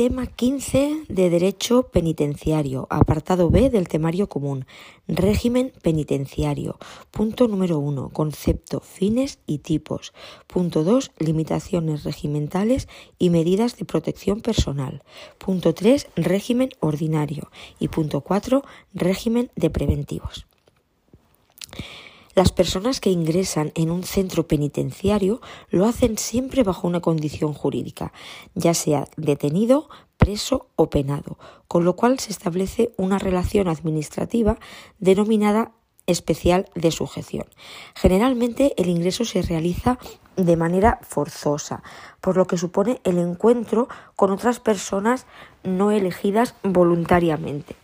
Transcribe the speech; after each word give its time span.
Tema 0.00 0.26
15 0.26 1.04
de 1.10 1.28
Derecho 1.28 1.90
Penitenciario, 1.90 2.86
apartado 2.88 3.50
B 3.50 3.68
del 3.68 3.86
temario 3.86 4.30
común, 4.30 4.64
régimen 5.06 5.74
penitenciario. 5.82 6.78
Punto 7.10 7.48
número 7.48 7.78
1, 7.78 8.08
concepto, 8.08 8.80
fines 8.80 9.40
y 9.46 9.58
tipos. 9.58 10.14
Punto 10.46 10.84
2, 10.84 11.10
limitaciones 11.18 12.04
regimentales 12.04 12.88
y 13.18 13.28
medidas 13.28 13.76
de 13.76 13.84
protección 13.84 14.40
personal. 14.40 15.02
Punto 15.36 15.74
3, 15.74 16.06
régimen 16.16 16.70
ordinario. 16.80 17.50
Y 17.78 17.88
punto 17.88 18.22
4, 18.22 18.62
régimen 18.94 19.50
de 19.54 19.68
preventivos. 19.68 20.46
Las 22.34 22.52
personas 22.52 23.00
que 23.00 23.10
ingresan 23.10 23.72
en 23.74 23.90
un 23.90 24.04
centro 24.04 24.46
penitenciario 24.46 25.40
lo 25.68 25.86
hacen 25.86 26.16
siempre 26.16 26.62
bajo 26.62 26.86
una 26.86 27.00
condición 27.00 27.54
jurídica, 27.54 28.12
ya 28.54 28.72
sea 28.72 29.08
detenido, 29.16 29.88
preso 30.16 30.68
o 30.76 30.90
penado, 30.90 31.38
con 31.66 31.84
lo 31.84 31.96
cual 31.96 32.20
se 32.20 32.30
establece 32.30 32.92
una 32.96 33.18
relación 33.18 33.66
administrativa 33.66 34.58
denominada 35.00 35.72
especial 36.06 36.66
de 36.76 36.92
sujeción. 36.92 37.46
Generalmente 37.96 38.74
el 38.76 38.88
ingreso 38.88 39.24
se 39.24 39.42
realiza 39.42 39.98
de 40.36 40.56
manera 40.56 41.00
forzosa, 41.02 41.82
por 42.20 42.36
lo 42.36 42.46
que 42.46 42.58
supone 42.58 43.00
el 43.02 43.18
encuentro 43.18 43.88
con 44.14 44.30
otras 44.30 44.60
personas 44.60 45.26
no 45.64 45.90
elegidas 45.90 46.54
voluntariamente 46.62 47.74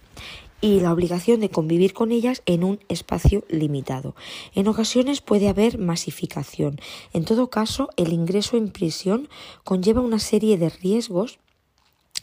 y 0.61 0.81
la 0.81 0.93
obligación 0.93 1.41
de 1.41 1.51
convivir 1.51 1.93
con 1.93 2.13
ellas 2.13 2.43
en 2.47 2.65
un 2.65 2.81
espacio 2.89 3.45
limitado. 3.49 4.15
En 4.55 4.69
ocasiones 4.69 5.21
puede 5.21 5.49
haber 5.49 5.79
masificación. 5.79 6.81
En 7.13 7.25
todo 7.25 7.51
caso, 7.51 7.91
el 7.97 8.13
ingreso 8.13 8.57
en 8.57 8.71
prisión 8.71 9.29
conlleva 9.65 10.01
una 10.01 10.19
serie 10.19 10.59
de 10.59 10.71
riesgos 10.71 11.39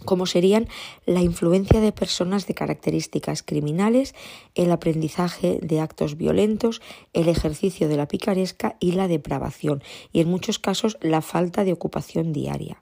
como 0.05 0.25
serían 0.25 0.67
la 1.05 1.21
influencia 1.21 1.79
de 1.79 1.91
personas 1.91 2.47
de 2.47 2.53
características 2.53 3.43
criminales, 3.43 4.15
el 4.55 4.71
aprendizaje 4.71 5.59
de 5.61 5.79
actos 5.79 6.17
violentos, 6.17 6.81
el 7.13 7.29
ejercicio 7.29 7.87
de 7.87 7.97
la 7.97 8.07
picaresca 8.07 8.75
y 8.79 8.93
la 8.93 9.07
depravación, 9.07 9.83
y 10.11 10.19
en 10.21 10.29
muchos 10.29 10.59
casos 10.59 10.97
la 11.01 11.21
falta 11.21 11.63
de 11.63 11.73
ocupación 11.73 12.33
diaria. 12.33 12.81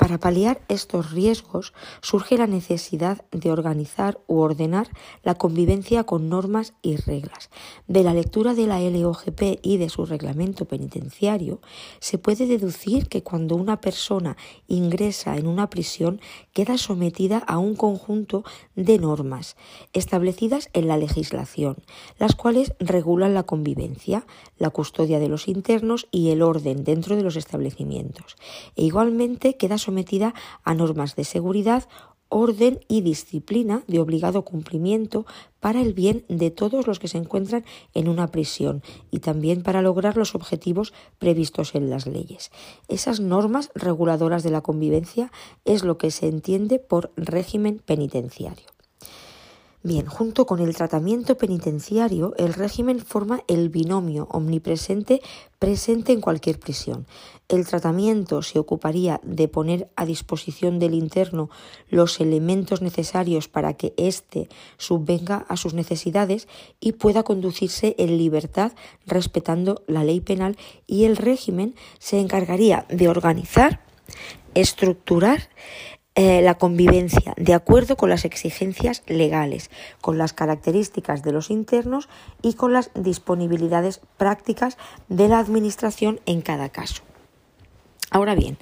Para 0.00 0.16
paliar 0.16 0.62
estos 0.68 1.12
riesgos 1.12 1.74
surge 2.00 2.38
la 2.38 2.46
necesidad 2.46 3.22
de 3.32 3.52
organizar 3.52 4.18
u 4.28 4.38
ordenar 4.38 4.88
la 5.22 5.34
convivencia 5.34 6.04
con 6.04 6.30
normas 6.30 6.72
y 6.80 6.96
reglas. 6.96 7.50
De 7.86 8.02
la 8.02 8.14
lectura 8.14 8.54
de 8.54 8.66
la 8.66 8.80
LOGP 8.80 9.60
y 9.60 9.76
de 9.76 9.90
su 9.90 10.06
reglamento 10.06 10.64
penitenciario 10.64 11.60
se 11.98 12.16
puede 12.16 12.46
deducir 12.46 13.08
que 13.08 13.22
cuando 13.22 13.56
una 13.56 13.82
persona 13.82 14.38
ingresa 14.68 15.36
en 15.36 15.46
una 15.46 15.68
prisión 15.68 16.22
queda 16.54 16.78
sometida 16.78 17.36
a 17.36 17.58
un 17.58 17.76
conjunto 17.76 18.42
de 18.76 18.98
normas 18.98 19.54
establecidas 19.92 20.70
en 20.72 20.88
la 20.88 20.96
legislación, 20.96 21.76
las 22.18 22.34
cuales 22.34 22.72
regulan 22.78 23.34
la 23.34 23.42
convivencia, 23.42 24.26
la 24.56 24.70
custodia 24.70 25.18
de 25.18 25.28
los 25.28 25.46
internos 25.46 26.08
y 26.10 26.30
el 26.30 26.40
orden 26.40 26.84
dentro 26.84 27.16
de 27.16 27.22
los 27.22 27.36
establecimientos. 27.36 28.36
E 28.76 28.84
igualmente 28.84 29.58
queda 29.58 29.76
a 30.64 30.74
normas 30.74 31.16
de 31.16 31.24
seguridad, 31.24 31.88
orden 32.30 32.80
y 32.88 33.02
disciplina 33.02 33.82
de 33.86 34.00
obligado 34.00 34.42
cumplimiento 34.42 35.26
para 35.58 35.82
el 35.82 35.92
bien 35.92 36.24
de 36.28 36.50
todos 36.50 36.86
los 36.86 36.98
que 36.98 37.08
se 37.08 37.18
encuentran 37.18 37.64
en 37.92 38.08
una 38.08 38.28
prisión 38.28 38.82
y 39.10 39.18
también 39.18 39.62
para 39.62 39.82
lograr 39.82 40.16
los 40.16 40.34
objetivos 40.34 40.94
previstos 41.18 41.74
en 41.74 41.90
las 41.90 42.06
leyes. 42.06 42.50
Esas 42.88 43.20
normas 43.20 43.70
reguladoras 43.74 44.42
de 44.42 44.50
la 44.50 44.62
convivencia 44.62 45.30
es 45.64 45.84
lo 45.84 45.98
que 45.98 46.10
se 46.10 46.28
entiende 46.28 46.78
por 46.78 47.12
régimen 47.16 47.82
penitenciario. 47.84 48.66
Bien, 49.82 50.04
junto 50.04 50.44
con 50.44 50.60
el 50.60 50.76
tratamiento 50.76 51.38
penitenciario, 51.38 52.34
el 52.36 52.52
régimen 52.52 53.00
forma 53.00 53.42
el 53.48 53.70
binomio 53.70 54.28
omnipresente 54.30 55.22
presente 55.58 56.12
en 56.12 56.20
cualquier 56.20 56.60
prisión. 56.60 57.06
El 57.50 57.66
tratamiento 57.66 58.42
se 58.42 58.60
ocuparía 58.60 59.20
de 59.24 59.48
poner 59.48 59.90
a 59.96 60.06
disposición 60.06 60.78
del 60.78 60.94
interno 60.94 61.50
los 61.88 62.20
elementos 62.20 62.80
necesarios 62.80 63.48
para 63.48 63.74
que 63.74 63.92
éste 63.96 64.48
subvenga 64.76 65.46
a 65.48 65.56
sus 65.56 65.74
necesidades 65.74 66.46
y 66.78 66.92
pueda 66.92 67.24
conducirse 67.24 67.96
en 67.98 68.18
libertad 68.18 68.70
respetando 69.04 69.82
la 69.88 70.04
ley 70.04 70.20
penal 70.20 70.56
y 70.86 71.06
el 71.06 71.16
régimen 71.16 71.74
se 71.98 72.20
encargaría 72.20 72.86
de 72.88 73.08
organizar, 73.08 73.80
estructurar 74.54 75.48
eh, 76.14 76.42
la 76.42 76.54
convivencia 76.54 77.34
de 77.36 77.54
acuerdo 77.54 77.96
con 77.96 78.10
las 78.10 78.24
exigencias 78.24 79.02
legales, 79.08 79.72
con 80.00 80.18
las 80.18 80.32
características 80.32 81.24
de 81.24 81.32
los 81.32 81.50
internos 81.50 82.08
y 82.42 82.54
con 82.54 82.72
las 82.72 82.92
disponibilidades 82.94 84.00
prácticas 84.16 84.78
de 85.08 85.26
la 85.26 85.40
Administración 85.40 86.20
en 86.26 86.42
cada 86.42 86.68
caso. 86.68 87.09
Ahora 88.12 88.34
bien, 88.34 88.58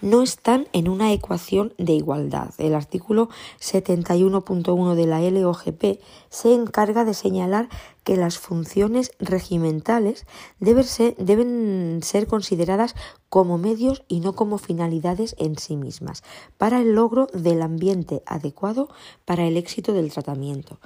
no 0.00 0.22
están 0.22 0.68
en 0.72 0.88
una 0.88 1.12
ecuación 1.12 1.74
de 1.76 1.92
igualdad. 1.92 2.54
El 2.58 2.76
artículo 2.76 3.30
71.1 3.60 4.94
de 4.94 5.06
la 5.06 5.20
LOGP 5.20 6.00
se 6.30 6.54
encarga 6.54 7.04
de 7.04 7.12
señalar 7.12 7.68
que 8.04 8.16
las 8.16 8.38
funciones 8.38 9.10
regimentales 9.18 10.24
deben 10.60 10.84
ser, 10.84 11.16
deben 11.16 11.98
ser, 12.02 12.28
consideradas 12.28 12.94
como 13.28 13.58
medios 13.58 14.04
y 14.06 14.20
no 14.20 14.34
como 14.34 14.56
finalidades 14.58 15.34
en 15.36 15.58
sí 15.58 15.76
mismas, 15.76 16.22
para 16.56 16.80
el 16.80 16.94
logro 16.94 17.26
del 17.32 17.62
ambiente 17.62 18.22
adecuado 18.24 18.88
para 19.24 19.48
el 19.48 19.56
éxito 19.56 19.92
del 19.92 20.12
tratamiento. 20.12 20.78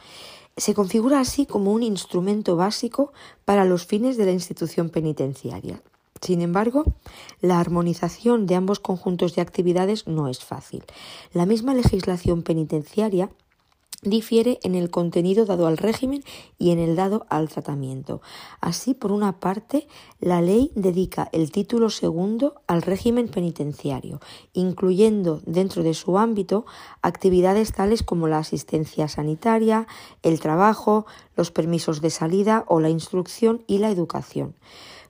Se 0.56 0.72
configura 0.72 1.20
así 1.20 1.44
como 1.44 1.70
un 1.70 1.82
instrumento 1.82 2.56
básico 2.56 3.12
para 3.44 3.66
los 3.66 3.84
fines 3.84 4.16
de 4.16 4.24
la 4.24 4.32
institución 4.32 4.88
penitenciaria. 4.88 5.82
Sin 6.20 6.40
embargo, 6.42 6.84
la 7.40 7.60
armonización 7.60 8.46
de 8.46 8.54
ambos 8.54 8.80
conjuntos 8.80 9.34
de 9.34 9.42
actividades 9.42 10.06
no 10.06 10.28
es 10.28 10.44
fácil. 10.44 10.84
La 11.32 11.46
misma 11.46 11.74
legislación 11.74 12.42
penitenciaria 12.42 13.30
difiere 14.02 14.58
en 14.62 14.74
el 14.74 14.90
contenido 14.90 15.46
dado 15.46 15.66
al 15.66 15.78
régimen 15.78 16.22
y 16.58 16.70
en 16.70 16.78
el 16.78 16.96
dado 16.96 17.26
al 17.28 17.48
tratamiento. 17.48 18.20
Así, 18.60 18.94
por 18.94 19.10
una 19.12 19.40
parte, 19.40 19.86
la 20.20 20.40
ley 20.40 20.70
dedica 20.74 21.28
el 21.32 21.50
título 21.50 21.90
segundo 21.90 22.54
al 22.66 22.82
régimen 22.82 23.28
penitenciario, 23.28 24.20
incluyendo 24.52 25.40
dentro 25.44 25.82
de 25.82 25.94
su 25.94 26.18
ámbito 26.18 26.66
actividades 27.02 27.72
tales 27.72 28.02
como 28.02 28.28
la 28.28 28.38
asistencia 28.38 29.08
sanitaria, 29.08 29.86
el 30.22 30.40
trabajo, 30.40 31.06
los 31.36 31.50
permisos 31.50 32.00
de 32.00 32.10
salida 32.10 32.64
o 32.68 32.80
la 32.80 32.90
instrucción 32.90 33.62
y 33.66 33.78
la 33.78 33.90
educación. 33.90 34.54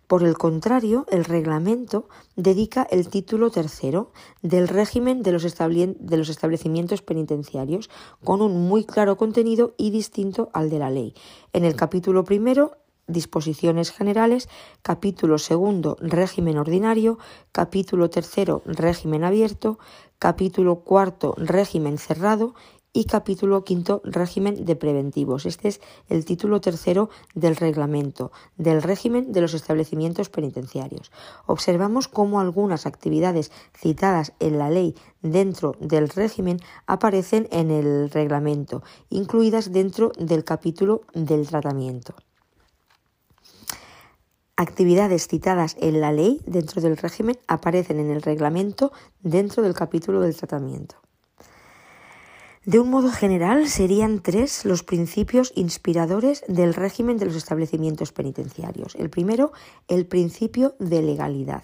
Por 0.07 0.23
el 0.23 0.39
contrario, 0.39 1.05
el 1.11 1.25
reglamento 1.25 2.09
dedica 2.37 2.87
el 2.91 3.09
título 3.09 3.51
tercero 3.51 4.13
del 4.41 4.69
régimen 4.69 5.23
de 5.23 5.33
los, 5.33 5.45
establecimientos 5.45 7.03
penitenciarios 7.03 7.91
con 8.23 8.41
un 8.41 8.69
muy 8.69 8.85
claro 8.85 9.17
contenido 9.17 9.75
y 9.77 9.91
distinto 9.91 10.49
al 10.53 10.71
de 10.71 10.79
la 10.79 10.91
ley. 10.91 11.15
En 11.53 11.65
el 11.65 11.75
capítulo 11.75 12.23
primero, 12.23 12.77
disposiciones 13.09 13.91
generales, 13.91 14.49
capítulo 14.83 15.39
segundo, 15.39 15.97
régimen 16.01 16.59
ordinario, 16.59 17.19
capítulo 17.51 18.09
tercero, 18.09 18.63
régimen 18.65 19.25
abierto, 19.25 19.79
capítulo 20.21 20.81
cuarto, 20.81 21.35
régimen 21.37 21.99
cerrado 21.99 22.55
y 22.97 23.05
capítulo 23.05 23.63
quinto 23.63 24.01
régimen 24.05 24.65
de 24.65 24.75
preventivos. 24.75 25.45
Este 25.45 25.69
es 25.69 25.83
el 26.09 26.25
título 26.25 26.63
tercero 26.63 27.11
del 27.35 27.55
reglamento 27.55 28.33
del 28.57 28.81
régimen 28.81 29.33
de 29.33 29.43
los 29.43 29.53
establecimientos 29.53 30.31
penitenciarios. 30.31 31.13
Observamos 31.45 32.09
cómo 32.09 32.41
algunas 32.41 32.87
actividades 32.87 33.53
citadas 33.79 34.33
en 34.41 34.57
la 34.57 34.71
ley 34.71 34.95
dentro 35.21 35.75
del 35.79 36.09
régimen 36.09 36.59
aparecen 36.87 37.49
en 37.51 37.71
el 37.71 38.09
reglamento, 38.09 38.83
incluidas 39.11 39.73
dentro 39.73 40.13
del 40.19 40.43
capítulo 40.45 41.03
del 41.13 41.47
tratamiento 41.47 42.15
actividades 44.59 45.29
citadas 45.29 45.77
en 45.83 46.01
la 46.01 46.13
ley 46.13 46.41
dentro 46.47 46.81
del 46.81 46.97
régimen 46.97 47.39
aparecen 47.47 48.01
en 48.01 48.11
el 48.11 48.23
reglamento 48.23 48.91
dentro 49.21 49.63
del 49.63 49.75
capítulo 49.75 50.23
del 50.23 50.35
tratamiento. 50.35 50.97
De 52.67 52.81
un 52.81 52.91
modo 52.91 53.13
general, 53.13 53.69
serían 53.69 54.19
tres 54.19 54.65
los 54.65 54.83
principios 54.83 55.53
inspiradores 55.55 56.43
del 56.49 56.75
régimen 56.75 57.17
de 57.17 57.27
los 57.27 57.37
establecimientos 57.37 58.11
penitenciarios. 58.11 58.97
El 58.97 59.09
primero, 59.09 59.53
el 59.87 60.05
principio 60.05 60.75
de 60.81 61.01
legalidad, 61.01 61.63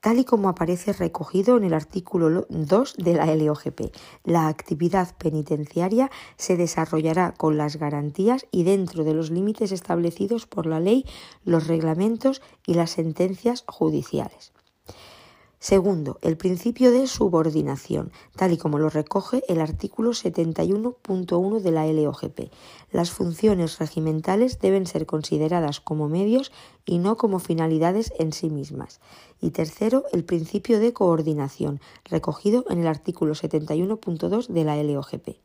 tal 0.00 0.18
y 0.18 0.26
como 0.26 0.50
aparece 0.50 0.92
recogido 0.92 1.56
en 1.56 1.64
el 1.64 1.72
artículo 1.72 2.44
2 2.50 2.96
de 2.98 3.14
la 3.14 3.34
LOGP. 3.34 3.96
La 4.24 4.48
actividad 4.48 5.16
penitenciaria 5.16 6.10
se 6.36 6.58
desarrollará 6.58 7.32
con 7.32 7.56
las 7.56 7.76
garantías 7.76 8.44
y 8.50 8.64
dentro 8.64 9.04
de 9.04 9.14
los 9.14 9.30
límites 9.30 9.72
establecidos 9.72 10.46
por 10.46 10.66
la 10.66 10.80
ley, 10.80 11.06
los 11.46 11.66
reglamentos 11.66 12.42
y 12.66 12.74
las 12.74 12.90
sentencias 12.90 13.64
judiciales. 13.66 14.52
Segundo, 15.62 16.18
el 16.22 16.36
principio 16.36 16.90
de 16.90 17.06
subordinación, 17.06 18.10
tal 18.34 18.52
y 18.52 18.56
como 18.58 18.80
lo 18.80 18.90
recoge 18.90 19.44
el 19.46 19.60
artículo 19.60 20.10
71.1 20.10 21.60
de 21.60 21.70
la 21.70 21.86
LOGP. 21.86 22.50
Las 22.90 23.12
funciones 23.12 23.78
regimentales 23.78 24.58
deben 24.58 24.88
ser 24.88 25.06
consideradas 25.06 25.78
como 25.78 26.08
medios 26.08 26.50
y 26.84 26.98
no 26.98 27.16
como 27.16 27.38
finalidades 27.38 28.12
en 28.18 28.32
sí 28.32 28.50
mismas. 28.50 29.00
Y 29.40 29.50
tercero, 29.50 30.02
el 30.12 30.24
principio 30.24 30.80
de 30.80 30.92
coordinación, 30.92 31.80
recogido 32.06 32.64
en 32.68 32.80
el 32.80 32.88
artículo 32.88 33.34
71.2 33.34 34.48
de 34.48 34.64
la 34.64 34.82
LOGP. 34.82 35.36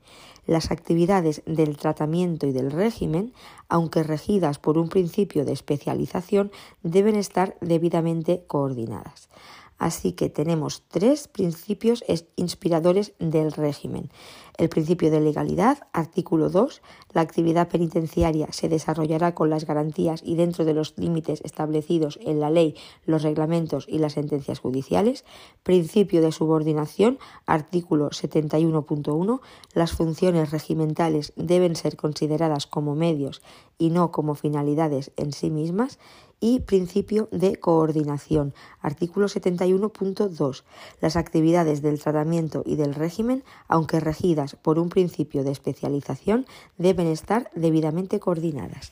Las 0.47 0.71
actividades 0.71 1.43
del 1.45 1.77
tratamiento 1.77 2.47
y 2.47 2.53
del 2.53 2.71
régimen, 2.71 3.33
aunque 3.69 4.01
regidas 4.01 4.57
por 4.57 4.79
un 4.79 4.89
principio 4.89 5.45
de 5.45 5.51
especialización, 5.51 6.49
deben 6.81 7.15
estar 7.15 7.55
debidamente 7.61 8.45
coordinadas. 8.47 9.29
Así 9.77 10.13
que 10.13 10.29
tenemos 10.29 10.83
tres 10.87 11.27
principios 11.27 12.03
inspiradores 12.35 13.13
del 13.19 13.51
régimen. 13.51 14.09
El 14.57 14.69
principio 14.69 15.11
de 15.11 15.21
legalidad, 15.21 15.77
artículo 15.93 16.49
2, 16.49 16.81
la 17.13 17.21
actividad 17.21 17.67
penitenciaria 17.69 18.47
se 18.51 18.69
desarrollará 18.69 19.35
con 19.35 19.51
las 19.51 19.65
garantías 19.65 20.21
y 20.23 20.35
dentro 20.35 20.65
de 20.65 20.73
los 20.73 20.95
límites 20.97 21.41
establecidos 21.43 22.17
en 22.23 22.39
la 22.39 22.49
ley, 22.49 22.75
los 23.05 23.21
reglamentos 23.21 23.85
y 23.87 23.99
las 23.99 24.13
sentencias 24.13 24.57
judiciales. 24.57 25.25
Principio 25.61 26.21
de 26.23 26.31
subordinación, 26.31 27.19
artículo 27.45 28.09
71.1, 28.09 29.41
las 29.73 29.91
funciones 29.91 30.49
regimentales 30.49 31.33
deben 31.35 31.75
ser 31.75 31.95
consideradas 31.95 32.65
como 32.65 32.95
medios 32.95 33.43
y 33.77 33.91
no 33.91 34.11
como 34.11 34.33
finalidades 34.33 35.11
en 35.17 35.33
sí 35.33 35.51
mismas 35.51 35.99
y 36.39 36.59
principio 36.61 37.29
de 37.31 37.55
coordinación. 37.57 38.53
Artículo 38.81 39.27
71.2. 39.27 40.63
Las 41.01 41.15
actividades 41.15 41.81
del 41.81 41.99
tratamiento 41.99 42.63
y 42.65 42.75
del 42.75 42.93
régimen, 42.93 43.43
aunque 43.67 43.99
regidas 43.99 44.55
por 44.55 44.79
un 44.79 44.89
principio 44.89 45.43
de 45.43 45.51
especialización, 45.51 46.45
deben 46.77 47.07
estar 47.07 47.49
debidamente 47.55 48.19
coordinadas. 48.19 48.91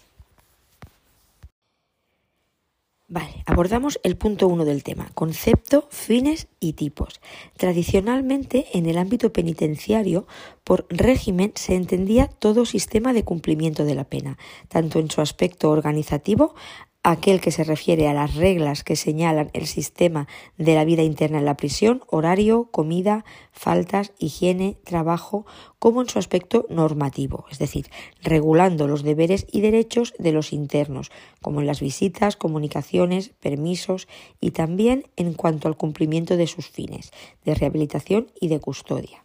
Vale, 3.08 3.44
abordamos 3.46 4.00
el 4.02 4.18
punto 4.18 4.48
1 4.48 4.66
del 4.66 4.82
tema, 4.82 5.12
concepto, 5.14 5.88
fines 5.92 6.48
y 6.60 6.74
tipos. 6.74 7.22
Tradicionalmente, 7.56 8.66
en 8.74 8.88
el 8.88 8.98
ámbito 8.98 9.32
penitenciario, 9.32 10.26
por 10.64 10.88
régimen 10.90 11.52
se 11.54 11.76
entendía 11.76 12.26
todo 12.26 12.66
sistema 12.66 13.14
de 13.14 13.24
cumplimiento 13.24 13.86
de 13.86 13.94
la 13.94 14.06
pena, 14.06 14.40
tanto 14.70 14.98
en 14.98 15.12
su 15.12 15.22
aspecto 15.22 15.70
organizativo, 15.70 16.56
aquel 17.06 17.40
que 17.40 17.52
se 17.52 17.64
refiere 17.64 18.08
a 18.08 18.16
las 18.16 18.34
reglas 18.34 18.84
que 18.84 18.96
señalan 18.96 19.52
el 19.54 19.68
sistema 19.68 20.28
de 20.58 20.74
la 20.74 20.86
vida 20.86 21.04
interna 21.04 21.38
en 21.38 21.46
la 21.46 21.56
prisión, 21.56 22.02
horario, 22.08 22.70
comida, 22.72 23.26
faltas, 23.52 24.12
higiene, 24.18 24.78
trabajo, 24.84 25.46
como 25.78 26.02
en 26.02 26.10
su 26.10 26.18
aspecto 26.18 26.66
normativo, 26.68 27.46
es 27.52 27.60
decir, 27.60 27.92
regulando 28.24 28.88
los 28.88 29.04
deberes 29.04 29.46
y 29.52 29.62
derechos 29.62 30.16
de 30.18 30.32
los 30.32 30.52
internos, 30.52 31.12
como 31.44 31.62
en 31.62 31.68
las 31.68 31.80
visitas, 31.80 32.38
comunicaciones, 32.38 33.30
permisos 33.40 34.08
y 34.42 34.50
también 34.50 35.06
en 35.16 35.36
cuanto 35.36 35.68
al 35.68 35.78
cumplimiento 35.78 36.38
de 36.38 36.48
sus 36.48 36.68
fines, 36.68 37.12
de 37.44 37.54
rehabilitación 37.54 38.32
y 38.42 38.48
de 38.48 38.60
custodia. 38.60 39.24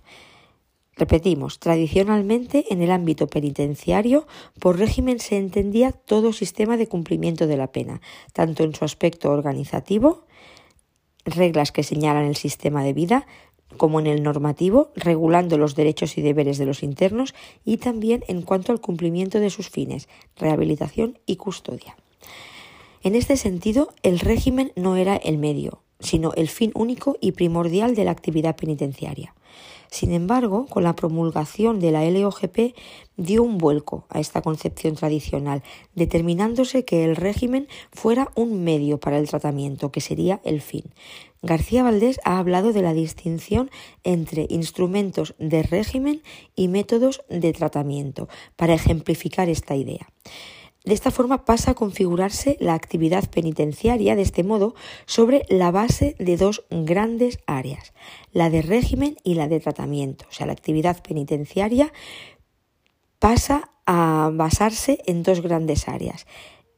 Repetimos, 0.97 1.59
tradicionalmente 1.59 2.67
en 2.71 2.83
el 2.83 2.91
ámbito 2.91 3.27
penitenciario, 3.27 4.27
por 4.59 4.79
régimen 4.79 5.19
se 5.19 5.37
entendía 5.37 5.93
todo 5.93 6.33
sistema 6.33 6.77
de 6.77 6.89
cumplimiento 6.89 7.47
de 7.47 7.57
la 7.57 7.73
pena, 7.73 8.01
tanto 8.33 8.65
en 8.65 8.75
su 8.75 8.85
aspecto 8.85 9.31
organizativo, 9.31 10.27
reglas 11.25 11.73
que 11.73 11.83
señalan 11.83 12.27
el 12.27 12.37
sistema 12.37 12.83
de 12.85 12.93
vida, 12.93 13.27
como 13.77 14.01
en 14.01 14.07
el 14.07 14.23
normativo, 14.23 14.91
regulando 14.97 15.57
los 15.57 15.75
derechos 15.75 16.19
y 16.19 16.23
deberes 16.23 16.59
de 16.59 16.67
los 16.67 16.83
internos 16.83 17.35
y 17.65 17.77
también 17.77 18.25
en 18.29 18.43
cuanto 18.43 18.73
al 18.73 18.81
cumplimiento 18.81 19.39
de 19.41 19.51
sus 19.51 19.71
fines, 19.71 20.09
rehabilitación 20.37 21.19
y 21.25 21.37
custodia. 21.37 21.97
En 23.03 23.15
este 23.15 23.37
sentido, 23.37 23.95
el 24.03 24.19
régimen 24.19 24.73
no 24.77 24.97
era 24.97 25.17
el 25.17 25.39
medio, 25.39 25.83
sino 26.01 26.33
el 26.35 26.49
fin 26.49 26.73
único 26.75 27.17
y 27.21 27.33
primordial 27.33 27.95
de 27.95 28.05
la 28.05 28.11
actividad 28.11 28.57
penitenciaria. 28.57 29.35
Sin 29.91 30.13
embargo, 30.13 30.67
con 30.67 30.85
la 30.85 30.95
promulgación 30.95 31.81
de 31.81 31.91
la 31.91 32.09
LOGP 32.09 32.77
dio 33.17 33.43
un 33.43 33.59
vuelco 33.59 34.07
a 34.09 34.21
esta 34.21 34.41
concepción 34.41 34.95
tradicional, 34.95 35.63
determinándose 35.95 36.85
que 36.85 37.05
el 37.05 37.17
régimen 37.17 37.67
fuera 37.93 38.31
un 38.37 38.63
medio 38.63 39.01
para 39.01 39.19
el 39.19 39.29
tratamiento, 39.29 39.91
que 39.91 40.01
sería 40.01 40.41
el 40.45 40.61
fin. 40.61 40.85
García 41.43 41.83
Valdés 41.83 42.21
ha 42.25 42.39
hablado 42.39 42.73
de 42.73 42.83
la 42.83 42.95
distinción 42.95 43.71
entre 44.05 44.47
instrumentos 44.49 45.35
de 45.39 45.63
régimen 45.63 46.23
y 46.55 46.69
métodos 46.69 47.23
de 47.29 47.53
tratamiento 47.53 48.29
para 48.57 48.75
ejemplificar 48.75 49.49
esta 49.49 49.75
idea. 49.75 50.09
De 50.85 50.95
esta 50.95 51.11
forma 51.11 51.45
pasa 51.45 51.73
a 51.73 51.75
configurarse 51.75 52.57
la 52.59 52.75
actividad 52.75 53.29
penitenciaria 53.29 54.17
de 54.17 54.23
este 54.23 54.43
modo 54.43 54.75
sobre 55.05 55.45
la 55.49 55.71
base 55.71 56.17
de 56.19 56.39
dos 56.39 56.65
grandes 56.71 57.39
áreas, 57.47 57.93
la 58.33 58.49
de 58.49 58.63
régimen 58.63 59.17
y 59.23 59.35
la 59.35 59.47
de 59.47 59.61
tratamiento. 59.61 60.25
O 60.31 60.33
sea, 60.33 60.47
la 60.47 60.53
actividad 60.53 61.03
penitenciaria 61.03 61.93
pasa 63.19 63.71
a 63.85 64.31
basarse 64.33 65.03
en 65.07 65.23
dos 65.23 65.43
grandes 65.43 65.87
áreas, 65.87 66.27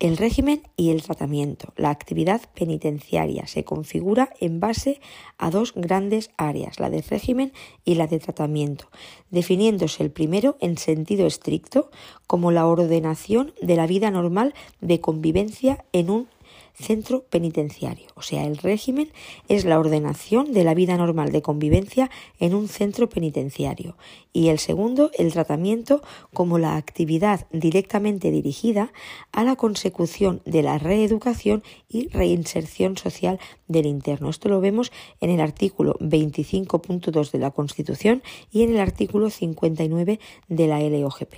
el 0.03 0.17
régimen 0.17 0.63
y 0.77 0.91
el 0.91 1.01
tratamiento. 1.01 1.73
La 1.77 1.91
actividad 1.91 2.41
penitenciaria 2.55 3.47
se 3.47 3.63
configura 3.63 4.31
en 4.41 4.59
base 4.59 5.01
a 5.39 5.49
dos 5.49 5.75
grandes 5.77 6.33
áreas, 6.37 6.81
la 6.81 6.91
de 6.91 7.03
régimen 7.03 7.53
y 7.85 7.95
la 7.95 8.09
de 8.09 8.19
tratamiento, 8.19 8.89
definiéndose 9.31 10.03
el 10.03 10.11
primero 10.11 10.57
en 10.61 10.77
sentido 10.77 11.25
estricto 11.25 11.89
como 12.27 12.51
la 12.51 12.67
ordenación 12.67 13.55
de 13.63 13.77
la 13.77 13.87
vida 13.87 14.11
normal 14.11 14.55
de 14.81 15.01
convivencia 15.01 15.85
en 15.93 16.11
un 16.11 16.27
centro 16.75 17.25
penitenciario. 17.25 18.09
O 18.15 18.23
sea, 18.23 18.45
el 18.47 18.57
régimen 18.57 19.11
es 19.49 19.65
la 19.65 19.79
ordenación 19.79 20.53
de 20.53 20.65
la 20.65 20.75
vida 20.75 20.97
normal 20.97 21.33
de 21.33 21.43
convivencia 21.43 22.11
en 22.39 22.55
un 22.55 22.69
centro 22.69 23.09
penitenciario. 23.09 23.97
Y 24.33 24.49
el 24.49 24.59
segundo, 24.59 25.11
el 25.19 25.33
tratamiento 25.33 26.03
como 26.33 26.59
la 26.59 26.77
actividad 26.77 27.47
directamente 27.53 28.31
dirigida 28.31 28.93
a 29.33 29.45
la 29.45 29.57
consecución 29.57 30.43
de 30.45 30.63
la 30.63 30.79
reeducación 30.79 31.63
y 31.89 32.09
reinserción 32.09 32.97
social 32.97 33.39
del 33.69 33.87
interno. 33.87 34.31
Esto 34.31 34.49
lo 34.49 34.61
vemos 34.61 34.93
en 35.21 35.31
el 35.31 35.41
artículo 35.41 35.95
25.2 36.01 37.31
de 37.31 37.39
la 37.39 37.51
Constitución 37.51 38.23
y 38.51 38.63
en 38.63 38.71
el 38.71 38.81
artículo 38.81 39.31
59 39.31 40.21
de 40.49 40.67
la 40.67 40.81
LOGP. 40.81 41.35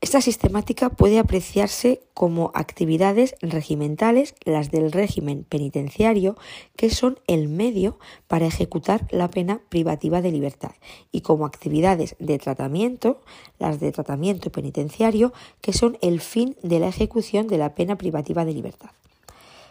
Esta 0.00 0.20
sistemática 0.20 0.90
puede 0.90 1.18
apreciarse 1.18 2.00
como 2.14 2.52
actividades 2.54 3.34
regimentales, 3.40 4.36
las 4.44 4.70
del 4.70 4.92
régimen 4.92 5.42
penitenciario, 5.42 6.36
que 6.76 6.88
son 6.90 7.18
el 7.26 7.48
medio 7.48 7.98
para 8.28 8.46
ejecutar 8.46 9.08
la 9.10 9.28
pena 9.28 9.60
privativa 9.68 10.22
de 10.22 10.30
libertad, 10.30 10.70
y 11.10 11.22
como 11.22 11.46
actividades 11.46 12.14
de 12.20 12.38
tratamiento, 12.38 13.20
las 13.58 13.80
de 13.80 13.90
tratamiento 13.90 14.50
penitenciario, 14.52 15.32
que 15.60 15.72
son 15.72 15.98
el 16.00 16.20
fin 16.20 16.56
de 16.62 16.78
la 16.78 16.88
ejecución 16.88 17.48
de 17.48 17.58
la 17.58 17.74
pena 17.74 17.96
privativa 17.96 18.44
de 18.44 18.52
libertad. 18.52 18.90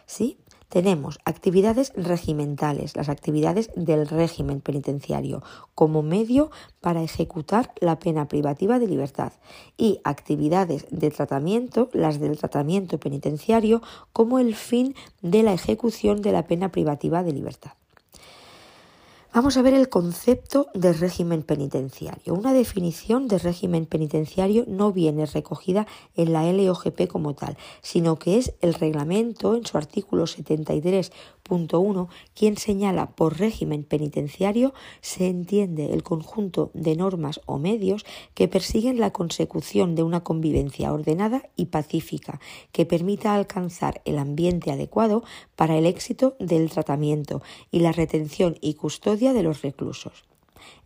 ¿Sí? 0.05 0.37
Tenemos 0.69 1.19
actividades 1.23 1.93
regimentales, 1.95 2.97
las 2.97 3.07
actividades 3.07 3.71
del 3.75 4.05
régimen 4.05 4.59
penitenciario, 4.59 5.41
como 5.75 6.03
medio 6.03 6.51
para 6.81 7.03
ejecutar 7.03 7.71
la 7.79 7.99
pena 7.99 8.27
privativa 8.27 8.77
de 8.77 8.87
libertad, 8.87 9.31
y 9.77 10.01
actividades 10.03 10.85
de 10.91 11.09
tratamiento, 11.09 11.89
las 11.93 12.19
del 12.19 12.37
tratamiento 12.37 12.99
penitenciario, 12.99 13.81
como 14.11 14.39
el 14.39 14.55
fin 14.55 14.93
de 15.21 15.43
la 15.43 15.53
ejecución 15.53 16.21
de 16.21 16.33
la 16.33 16.47
pena 16.47 16.69
privativa 16.69 17.23
de 17.23 17.31
libertad. 17.31 17.71
Vamos 19.37 19.55
a 19.55 19.61
ver 19.61 19.75
el 19.75 19.87
concepto 19.87 20.65
de 20.73 20.93
régimen 20.93 21.43
penitenciario. 21.43 22.33
Una 22.33 22.53
definición 22.53 23.27
de 23.27 23.37
régimen 23.37 23.85
penitenciario 23.85 24.65
no 24.67 24.91
viene 24.91 25.27
recogida 25.27 25.85
en 26.15 26.33
la 26.33 26.51
LOGP 26.51 27.05
como 27.07 27.35
tal, 27.35 27.55
sino 27.83 28.17
que 28.17 28.39
es 28.39 28.55
el 28.61 28.73
reglamento 28.73 29.55
en 29.55 29.63
su 29.63 29.77
artículo 29.77 30.25
73 30.25 31.11
Punto 31.47 31.79
1. 31.79 32.09
Quien 32.35 32.57
señala 32.57 33.11
por 33.11 33.39
régimen 33.39 33.83
penitenciario 33.85 34.73
se 34.99 35.27
entiende 35.27 35.93
el 35.93 36.03
conjunto 36.03 36.71
de 36.73 36.97
normas 36.97 37.39
o 37.45 37.57
medios 37.57 38.05
que 38.33 38.49
persiguen 38.49 38.99
la 38.99 39.11
consecución 39.11 39.95
de 39.95 40.03
una 40.03 40.25
convivencia 40.25 40.91
ordenada 40.91 41.43
y 41.55 41.67
pacífica 41.67 42.41
que 42.73 42.85
permita 42.85 43.33
alcanzar 43.33 44.01
el 44.03 44.17
ambiente 44.17 44.71
adecuado 44.71 45.23
para 45.55 45.77
el 45.77 45.85
éxito 45.85 46.35
del 46.37 46.69
tratamiento 46.69 47.41
y 47.71 47.79
la 47.79 47.93
retención 47.93 48.57
y 48.59 48.73
custodia 48.73 49.31
de 49.31 49.43
los 49.43 49.61
reclusos. 49.61 50.25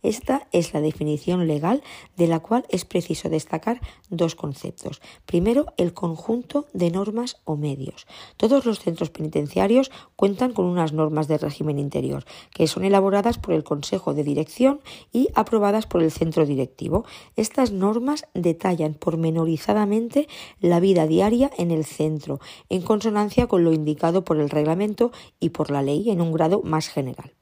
Esta 0.02 0.48
es 0.52 0.74
la 0.74 0.80
definición 0.80 1.46
legal 1.46 1.82
de 2.16 2.26
la 2.26 2.40
cual 2.40 2.64
es 2.68 2.84
preciso 2.84 3.28
destacar 3.28 3.80
dos 4.10 4.34
conceptos. 4.34 5.00
Primero, 5.26 5.66
el 5.76 5.94
conjunto 5.94 6.66
de 6.72 6.90
normas 6.90 7.40
o 7.44 7.56
medios. 7.56 8.06
Todos 8.36 8.66
los 8.66 8.80
centros 8.80 9.10
penitenciarios 9.10 9.90
cuentan 10.16 10.52
con 10.52 10.66
unas 10.66 10.92
normas 10.92 11.28
de 11.28 11.38
régimen 11.38 11.78
interior 11.78 12.24
que 12.54 12.66
son 12.66 12.84
elaboradas 12.84 13.38
por 13.38 13.54
el 13.54 13.64
Consejo 13.64 14.14
de 14.14 14.24
Dirección 14.24 14.80
y 15.12 15.28
aprobadas 15.34 15.86
por 15.86 16.02
el 16.02 16.10
centro 16.10 16.46
directivo. 16.46 17.04
Estas 17.36 17.72
normas 17.72 18.26
detallan 18.34 18.94
pormenorizadamente 18.94 20.28
la 20.60 20.80
vida 20.80 21.06
diaria 21.06 21.50
en 21.58 21.70
el 21.70 21.84
centro, 21.84 22.40
en 22.68 22.82
consonancia 22.82 23.46
con 23.46 23.64
lo 23.64 23.72
indicado 23.72 24.24
por 24.24 24.38
el 24.38 24.50
reglamento 24.50 25.12
y 25.40 25.50
por 25.50 25.70
la 25.70 25.82
ley 25.82 26.10
en 26.10 26.20
un 26.20 26.32
grado 26.32 26.62
más 26.62 26.88
general. 26.88 27.32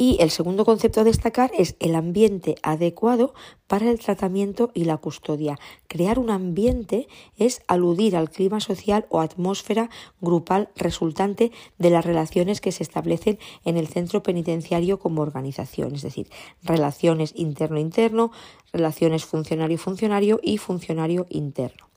Y 0.00 0.16
el 0.18 0.30
segundo 0.30 0.64
concepto 0.64 1.02
a 1.02 1.04
destacar 1.04 1.50
es 1.54 1.76
el 1.78 1.94
ambiente 1.94 2.54
adecuado 2.62 3.34
para 3.66 3.90
el 3.90 3.98
tratamiento 3.98 4.70
y 4.72 4.84
la 4.84 4.96
custodia. 4.96 5.58
Crear 5.88 6.18
un 6.18 6.30
ambiente 6.30 7.06
es 7.36 7.60
aludir 7.68 8.16
al 8.16 8.30
clima 8.30 8.60
social 8.60 9.04
o 9.10 9.20
atmósfera 9.20 9.90
grupal 10.22 10.70
resultante 10.74 11.52
de 11.76 11.90
las 11.90 12.06
relaciones 12.06 12.62
que 12.62 12.72
se 12.72 12.82
establecen 12.82 13.38
en 13.66 13.76
el 13.76 13.88
centro 13.88 14.22
penitenciario 14.22 14.98
como 14.98 15.20
organización, 15.20 15.94
es 15.94 16.00
decir, 16.00 16.30
relaciones 16.62 17.34
interno-interno, 17.36 18.32
relaciones 18.72 19.26
funcionario-funcionario 19.26 20.40
y 20.42 20.56
funcionario 20.56 21.26
interno. 21.28 21.90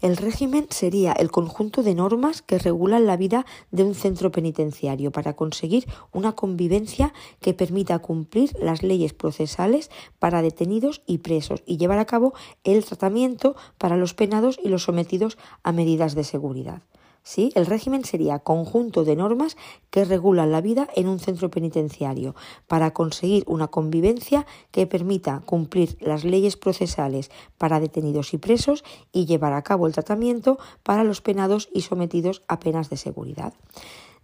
El 0.00 0.16
régimen 0.16 0.66
sería 0.70 1.12
el 1.12 1.30
conjunto 1.30 1.82
de 1.82 1.94
normas 1.94 2.42
que 2.42 2.58
regulan 2.58 3.06
la 3.06 3.16
vida 3.16 3.46
de 3.70 3.84
un 3.84 3.94
centro 3.94 4.30
penitenciario 4.30 5.10
para 5.10 5.34
conseguir 5.34 5.86
una 6.12 6.32
convivencia 6.32 7.12
que 7.40 7.54
permita 7.54 7.98
cumplir 7.98 8.56
las 8.60 8.82
leyes 8.82 9.12
procesales 9.12 9.90
para 10.18 10.42
detenidos 10.42 11.02
y 11.06 11.18
presos 11.18 11.62
y 11.66 11.76
llevar 11.76 11.98
a 11.98 12.06
cabo 12.06 12.34
el 12.64 12.84
tratamiento 12.84 13.56
para 13.78 13.96
los 13.96 14.14
penados 14.14 14.58
y 14.62 14.68
los 14.68 14.84
sometidos 14.84 15.38
a 15.62 15.72
medidas 15.72 16.14
de 16.14 16.24
seguridad. 16.24 16.82
¿Sí? 17.26 17.50
El 17.56 17.66
régimen 17.66 18.04
sería 18.04 18.38
conjunto 18.38 19.04
de 19.04 19.16
normas 19.16 19.56
que 19.90 20.04
regulan 20.04 20.52
la 20.52 20.60
vida 20.60 20.88
en 20.94 21.08
un 21.08 21.18
centro 21.18 21.50
penitenciario 21.50 22.36
para 22.68 22.92
conseguir 22.92 23.42
una 23.48 23.66
convivencia 23.66 24.46
que 24.70 24.86
permita 24.86 25.42
cumplir 25.44 25.98
las 26.00 26.22
leyes 26.22 26.56
procesales 26.56 27.32
para 27.58 27.80
detenidos 27.80 28.32
y 28.32 28.38
presos 28.38 28.84
y 29.12 29.26
llevar 29.26 29.54
a 29.54 29.62
cabo 29.62 29.88
el 29.88 29.92
tratamiento 29.92 30.58
para 30.84 31.02
los 31.02 31.20
penados 31.20 31.68
y 31.74 31.80
sometidos 31.80 32.44
a 32.46 32.60
penas 32.60 32.90
de 32.90 32.96
seguridad. 32.96 33.52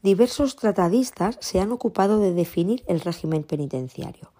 Diversos 0.02 0.56
tratadistas 0.56 1.38
se 1.40 1.60
han 1.60 1.70
ocupado 1.70 2.18
de 2.18 2.34
definir 2.34 2.82
el 2.88 3.00
régimen 3.00 3.44
penitenciario. 3.44 4.32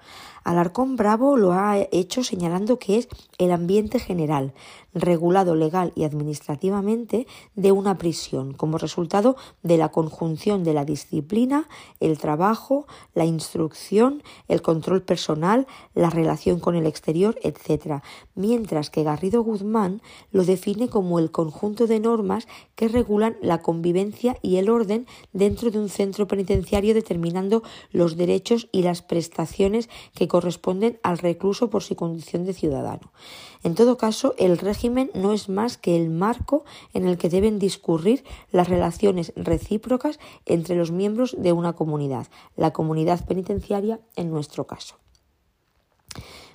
Alarcón 0.42 0.96
Bravo 0.96 1.36
lo 1.36 1.52
ha 1.52 1.78
hecho 1.92 2.24
señalando 2.24 2.80
que 2.80 2.98
es 2.98 3.08
el 3.38 3.52
ambiente 3.52 4.00
general, 4.00 4.54
regulado 4.94 5.54
legal 5.54 5.92
y 5.94 6.04
administrativamente 6.04 7.26
de 7.54 7.72
una 7.72 7.98
prisión, 7.98 8.52
como 8.52 8.78
resultado 8.78 9.36
de 9.62 9.78
la 9.78 9.90
conjunción 9.90 10.64
de 10.64 10.74
la 10.74 10.84
disciplina, 10.84 11.68
el 12.00 12.18
trabajo, 12.18 12.86
la 13.14 13.24
instrucción, 13.24 14.22
el 14.48 14.62
control 14.62 15.02
personal, 15.02 15.66
la 15.94 16.10
relación 16.10 16.60
con 16.60 16.76
el 16.76 16.86
exterior, 16.86 17.38
etc. 17.42 18.02
Mientras 18.34 18.90
que 18.90 19.02
Garrido 19.02 19.42
Guzmán 19.42 20.02
lo 20.30 20.44
define 20.44 20.88
como 20.88 21.18
el 21.18 21.30
conjunto 21.30 21.86
de 21.86 22.00
normas 22.00 22.46
que 22.74 22.88
regulan 22.88 23.36
la 23.40 23.62
convivencia 23.62 24.36
y 24.42 24.56
el 24.56 24.68
orden 24.68 25.06
dentro 25.32 25.70
de 25.70 25.78
un 25.78 25.88
centro 25.88 26.26
penitenciario 26.26 26.94
determinando 26.94 27.62
los 27.90 28.16
derechos 28.16 28.68
y 28.72 28.82
las 28.82 29.02
prestaciones 29.02 29.88
que 30.14 30.28
corresponden 30.28 30.98
al 31.02 31.18
recluso 31.18 31.70
por 31.70 31.82
su 31.82 31.96
condición 31.96 32.44
de 32.44 32.52
ciudadano. 32.52 33.12
En 33.62 33.74
todo 33.74 33.96
caso, 33.96 34.34
el 34.38 34.58
régimen 34.58 35.10
no 35.14 35.32
es 35.32 35.48
más 35.48 35.76
que 35.78 35.96
el 35.96 36.10
marco 36.10 36.64
en 36.94 37.06
el 37.06 37.16
que 37.16 37.28
deben 37.28 37.58
discurrir 37.58 38.24
las 38.50 38.68
relaciones 38.68 39.32
recíprocas 39.36 40.18
entre 40.46 40.74
los 40.74 40.90
miembros 40.90 41.36
de 41.38 41.52
una 41.52 41.74
comunidad, 41.74 42.26
la 42.56 42.72
comunidad 42.72 43.24
penitenciaria 43.24 44.00
en 44.16 44.30
nuestro 44.30 44.66
caso. 44.66 44.96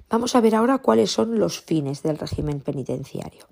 Vamos 0.10 0.36
a 0.36 0.42
ver 0.42 0.56
ahora 0.56 0.78
cuáles 0.80 1.12
son 1.12 1.40
los 1.40 1.62
fines 1.62 2.04
del 2.04 2.18
régimen 2.18 2.60
penitenciario. 2.60 3.48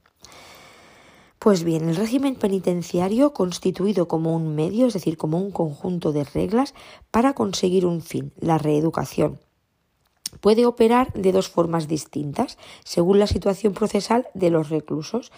Pues 1.40 1.64
bien, 1.64 1.90
el 1.90 1.96
régimen 1.96 2.36
penitenciario 2.36 3.34
constituido 3.34 4.08
como 4.08 4.36
un 4.36 4.56
medio, 4.56 4.88
es 4.88 4.94
decir, 4.94 5.18
como 5.18 5.38
un 5.38 5.52
conjunto 5.52 6.12
de 6.12 6.24
reglas 6.24 6.74
para 7.12 7.34
conseguir 7.34 7.86
un 7.86 8.02
fin, 8.02 8.34
la 8.40 8.58
reeducación, 8.58 9.40
puede 10.40 10.66
operar 10.66 11.14
de 11.14 11.32
dos 11.32 11.50
formas 11.50 11.88
distintas, 11.88 12.58
según 12.84 13.20
la 13.20 13.28
situación 13.28 13.74
procesal 13.74 14.28
de 14.34 14.50
los 14.50 14.70
reclusos. 14.70 15.32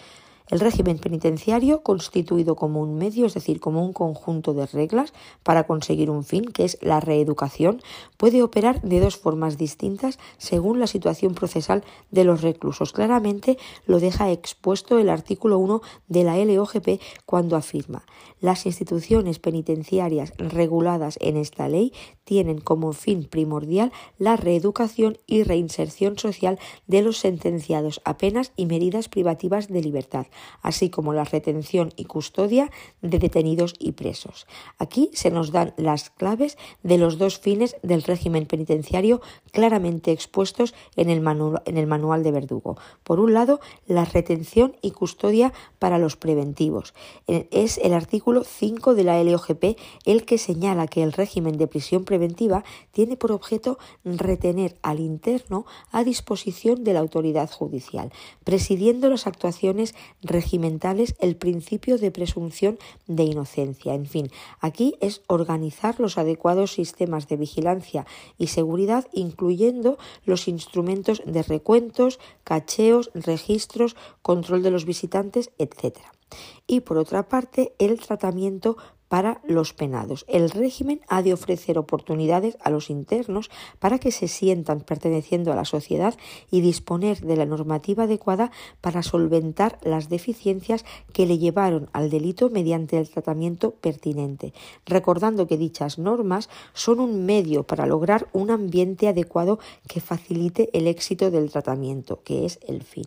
El 0.50 0.60
régimen 0.60 0.98
penitenciario, 0.98 1.82
constituido 1.82 2.56
como 2.56 2.80
un 2.80 2.96
medio, 2.96 3.26
es 3.26 3.34
decir, 3.34 3.60
como 3.60 3.84
un 3.84 3.92
conjunto 3.92 4.54
de 4.54 4.64
reglas 4.64 5.12
para 5.42 5.66
conseguir 5.66 6.08
un 6.08 6.24
fin, 6.24 6.46
que 6.46 6.64
es 6.64 6.78
la 6.80 7.00
reeducación, 7.00 7.82
puede 8.16 8.42
operar 8.42 8.80
de 8.80 9.00
dos 9.00 9.18
formas 9.18 9.58
distintas 9.58 10.18
según 10.38 10.80
la 10.80 10.86
situación 10.86 11.34
procesal 11.34 11.84
de 12.10 12.24
los 12.24 12.40
reclusos. 12.40 12.92
Claramente 12.92 13.58
lo 13.84 14.00
deja 14.00 14.30
expuesto 14.30 14.98
el 14.98 15.10
artículo 15.10 15.58
1 15.58 15.82
de 16.08 16.24
la 16.24 16.42
LOGP 16.42 16.98
cuando 17.26 17.54
afirma 17.54 18.06
las 18.40 18.66
instituciones 18.66 19.38
penitenciarias 19.38 20.32
reguladas 20.38 21.18
en 21.20 21.36
esta 21.36 21.68
ley 21.68 21.92
tienen 22.24 22.60
como 22.60 22.92
fin 22.92 23.24
primordial 23.24 23.92
la 24.18 24.36
reeducación 24.36 25.18
y 25.26 25.42
reinserción 25.42 26.18
social 26.18 26.58
de 26.86 27.02
los 27.02 27.18
sentenciados 27.18 28.00
a 28.04 28.16
penas 28.16 28.52
y 28.56 28.66
medidas 28.66 29.08
privativas 29.08 29.68
de 29.68 29.82
libertad 29.82 30.26
así 30.62 30.90
como 30.90 31.12
la 31.12 31.24
retención 31.24 31.92
y 31.96 32.04
custodia 32.04 32.70
de 33.02 33.18
detenidos 33.18 33.74
y 33.78 33.92
presos. 33.92 34.46
Aquí 34.78 35.10
se 35.14 35.30
nos 35.30 35.52
dan 35.52 35.74
las 35.76 36.10
claves 36.10 36.58
de 36.82 36.98
los 36.98 37.18
dos 37.18 37.38
fines 37.38 37.76
del 37.82 38.02
régimen 38.02 38.46
penitenciario 38.46 39.20
claramente 39.52 40.12
expuestos 40.12 40.74
en 40.96 41.10
el, 41.10 41.20
manual, 41.20 42.22
de 42.22 42.32
Verdugo. 42.32 42.76
Por 43.02 43.20
un 43.20 43.34
lado, 43.34 43.60
la 43.86 44.04
retención 44.04 44.76
y 44.82 44.92
custodia 44.92 45.52
para 45.78 45.98
los 45.98 46.16
preventivos. 46.16 46.94
Es 47.26 47.78
el 47.78 47.94
artículo 47.94 48.44
5 48.44 48.94
de 48.94 49.04
la 49.04 49.22
LOGP 49.22 49.78
el 50.04 50.24
que 50.24 50.38
señala 50.38 50.86
que 50.86 51.02
el 51.02 51.12
régimen 51.12 51.58
de 51.58 51.66
prisión 51.66 52.04
preventiva 52.04 52.64
tiene 52.92 53.16
por 53.16 53.32
objeto 53.32 53.78
retener 54.04 54.76
al 54.82 55.00
interno 55.00 55.66
a 55.92 56.04
disposición 56.04 56.84
de 56.84 56.92
la 56.92 57.00
autoridad 57.00 57.50
judicial, 57.50 58.12
presidiendo 58.44 59.08
las 59.08 59.26
actuaciones 59.26 59.94
regimentales 60.28 61.16
el 61.18 61.36
principio 61.36 61.98
de 61.98 62.10
presunción 62.10 62.78
de 63.06 63.24
inocencia. 63.24 63.94
En 63.94 64.06
fin, 64.06 64.30
aquí 64.60 64.94
es 65.00 65.22
organizar 65.26 65.98
los 65.98 66.18
adecuados 66.18 66.72
sistemas 66.72 67.26
de 67.28 67.36
vigilancia 67.36 68.06
y 68.38 68.48
seguridad, 68.48 69.06
incluyendo 69.12 69.98
los 70.24 70.46
instrumentos 70.46 71.22
de 71.26 71.42
recuentos, 71.42 72.20
cacheos, 72.44 73.10
registros, 73.14 73.96
control 74.22 74.62
de 74.62 74.70
los 74.70 74.84
visitantes, 74.84 75.50
etc. 75.58 75.98
Y 76.66 76.80
por 76.80 76.98
otra 76.98 77.28
parte, 77.28 77.74
el 77.78 77.98
tratamiento 77.98 78.76
para 79.08 79.40
los 79.44 79.72
penados. 79.72 80.24
El 80.28 80.50
régimen 80.50 81.00
ha 81.08 81.22
de 81.22 81.32
ofrecer 81.32 81.78
oportunidades 81.78 82.56
a 82.60 82.70
los 82.70 82.90
internos 82.90 83.50
para 83.78 83.98
que 83.98 84.12
se 84.12 84.28
sientan 84.28 84.80
perteneciendo 84.80 85.52
a 85.52 85.56
la 85.56 85.64
sociedad 85.64 86.14
y 86.50 86.60
disponer 86.60 87.20
de 87.20 87.36
la 87.36 87.46
normativa 87.46 88.04
adecuada 88.04 88.50
para 88.80 89.02
solventar 89.02 89.78
las 89.82 90.08
deficiencias 90.08 90.84
que 91.12 91.26
le 91.26 91.38
llevaron 91.38 91.88
al 91.92 92.10
delito 92.10 92.50
mediante 92.50 92.98
el 92.98 93.08
tratamiento 93.08 93.72
pertinente, 93.72 94.52
recordando 94.86 95.46
que 95.46 95.56
dichas 95.56 95.98
normas 95.98 96.48
son 96.72 97.00
un 97.00 97.24
medio 97.24 97.64
para 97.64 97.86
lograr 97.86 98.28
un 98.32 98.50
ambiente 98.50 99.08
adecuado 99.08 99.58
que 99.86 100.00
facilite 100.00 100.70
el 100.72 100.86
éxito 100.86 101.30
del 101.30 101.50
tratamiento, 101.50 102.20
que 102.22 102.44
es 102.44 102.58
el 102.66 102.82
fin. 102.82 103.06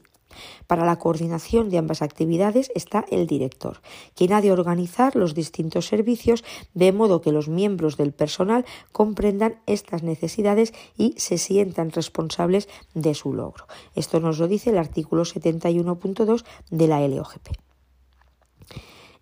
Para 0.67 0.85
la 0.85 0.97
coordinación 0.97 1.69
de 1.69 1.77
ambas 1.77 2.01
actividades 2.01 2.71
está 2.75 3.05
el 3.09 3.27
director, 3.27 3.81
quien 4.15 4.33
ha 4.33 4.41
de 4.41 4.51
organizar 4.51 5.15
los 5.15 5.33
distintos 5.33 5.87
servicios 5.87 6.43
de 6.73 6.91
modo 6.91 7.21
que 7.21 7.31
los 7.31 7.47
miembros 7.47 7.97
del 7.97 8.13
personal 8.13 8.65
comprendan 8.91 9.61
estas 9.65 10.03
necesidades 10.03 10.73
y 10.97 11.13
se 11.17 11.37
sientan 11.37 11.91
responsables 11.91 12.67
de 12.93 13.13
su 13.13 13.33
logro. 13.33 13.67
Esto 13.95 14.19
nos 14.19 14.39
lo 14.39 14.47
dice 14.47 14.69
el 14.69 14.77
artículo 14.77 15.23
71.2 15.23 16.43
de 16.69 16.87
la 16.87 17.07
LOGP. 17.07 17.49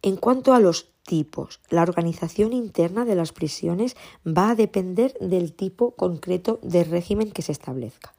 En 0.02 0.16
cuanto 0.16 0.54
a 0.54 0.60
los 0.60 0.94
tipos. 1.10 1.60
La 1.72 1.82
organización 1.82 2.54
interna 2.54 3.04
de 3.04 3.16
las 3.16 3.32
prisiones 3.34 3.98
va 4.28 4.52
a 4.52 4.56
depender 4.56 5.16
del 5.20 5.54
tipo 5.54 5.96
concreto 5.96 6.60
de 6.62 6.84
régimen 6.84 7.32
que 7.32 7.42
se 7.42 7.52
establezca. 7.52 8.14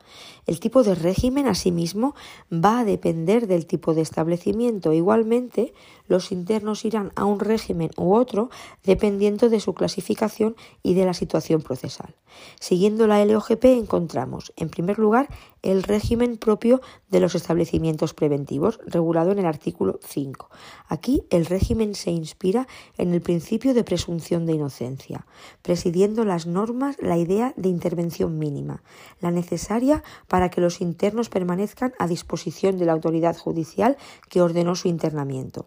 El 0.44 0.58
tipo 0.58 0.82
de 0.82 0.96
régimen, 0.96 1.46
asimismo, 1.46 2.16
va 2.52 2.80
a 2.80 2.84
depender 2.84 3.46
del 3.46 3.66
tipo 3.66 3.94
de 3.94 4.00
establecimiento. 4.00 4.92
Igualmente, 4.92 5.72
los 6.08 6.32
internos 6.32 6.84
irán 6.84 7.12
a 7.14 7.24
un 7.24 7.38
régimen 7.38 7.90
u 7.96 8.14
otro 8.14 8.50
dependiendo 8.82 9.48
de 9.48 9.60
su 9.60 9.72
clasificación 9.74 10.56
y 10.82 10.94
de 10.94 11.04
la 11.04 11.14
situación 11.14 11.62
procesal. 11.62 12.16
Siguiendo 12.58 13.06
la 13.06 13.24
LOGP 13.24 13.64
encontramos, 13.66 14.52
en 14.56 14.68
primer 14.68 14.98
lugar, 14.98 15.28
el 15.62 15.82
régimen 15.82 16.36
propio 16.36 16.80
de 17.10 17.20
los 17.20 17.34
establecimientos 17.34 18.14
preventivos, 18.14 18.80
regulado 18.86 19.32
en 19.32 19.38
el 19.38 19.46
artículo 19.46 20.00
5. 20.02 20.48
Aquí 20.88 21.22
el 21.30 21.46
régimen 21.46 21.94
se 21.94 22.10
inspira 22.10 22.66
en 22.98 23.12
el 23.14 23.20
principio 23.20 23.74
de 23.74 23.84
presunción 23.84 24.46
de 24.46 24.54
inocencia, 24.54 25.26
presidiendo 25.62 26.24
las 26.24 26.46
normas 26.46 26.96
la 27.00 27.16
idea 27.16 27.54
de 27.56 27.68
intervención 27.68 28.38
mínima, 28.38 28.82
la 29.20 29.30
necesaria 29.30 30.02
para 30.28 30.50
que 30.50 30.60
los 30.60 30.80
internos 30.80 31.28
permanezcan 31.28 31.92
a 31.98 32.06
disposición 32.06 32.78
de 32.78 32.86
la 32.86 32.92
autoridad 32.92 33.36
judicial 33.36 33.96
que 34.28 34.42
ordenó 34.42 34.74
su 34.74 34.88
internamiento. 34.88 35.66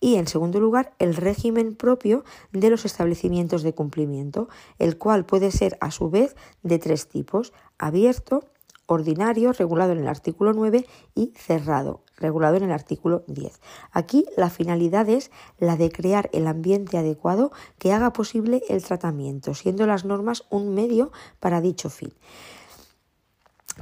Y, 0.00 0.16
en 0.16 0.26
segundo 0.26 0.60
lugar, 0.60 0.92
el 0.98 1.16
régimen 1.16 1.74
propio 1.74 2.24
de 2.52 2.68
los 2.68 2.84
establecimientos 2.84 3.62
de 3.62 3.72
cumplimiento, 3.72 4.48
el 4.78 4.98
cual 4.98 5.24
puede 5.24 5.50
ser 5.50 5.78
a 5.80 5.90
su 5.90 6.10
vez 6.10 6.36
de 6.62 6.78
tres 6.78 7.08
tipos, 7.08 7.54
abierto, 7.78 8.44
ordinario, 8.86 9.52
regulado 9.52 9.92
en 9.92 10.00
el 10.00 10.08
artículo 10.08 10.52
9, 10.52 10.86
y 11.14 11.32
cerrado, 11.36 12.03
regulado 12.16 12.56
en 12.56 12.64
el 12.64 12.72
artículo 12.72 13.24
10. 13.26 13.60
Aquí 13.92 14.26
la 14.36 14.50
finalidad 14.50 15.08
es 15.08 15.30
la 15.58 15.76
de 15.76 15.90
crear 15.90 16.30
el 16.32 16.46
ambiente 16.46 16.98
adecuado 16.98 17.52
que 17.78 17.92
haga 17.92 18.12
posible 18.12 18.62
el 18.68 18.82
tratamiento, 18.82 19.54
siendo 19.54 19.86
las 19.86 20.04
normas 20.04 20.44
un 20.50 20.74
medio 20.74 21.12
para 21.40 21.60
dicho 21.60 21.90
fin 21.90 22.12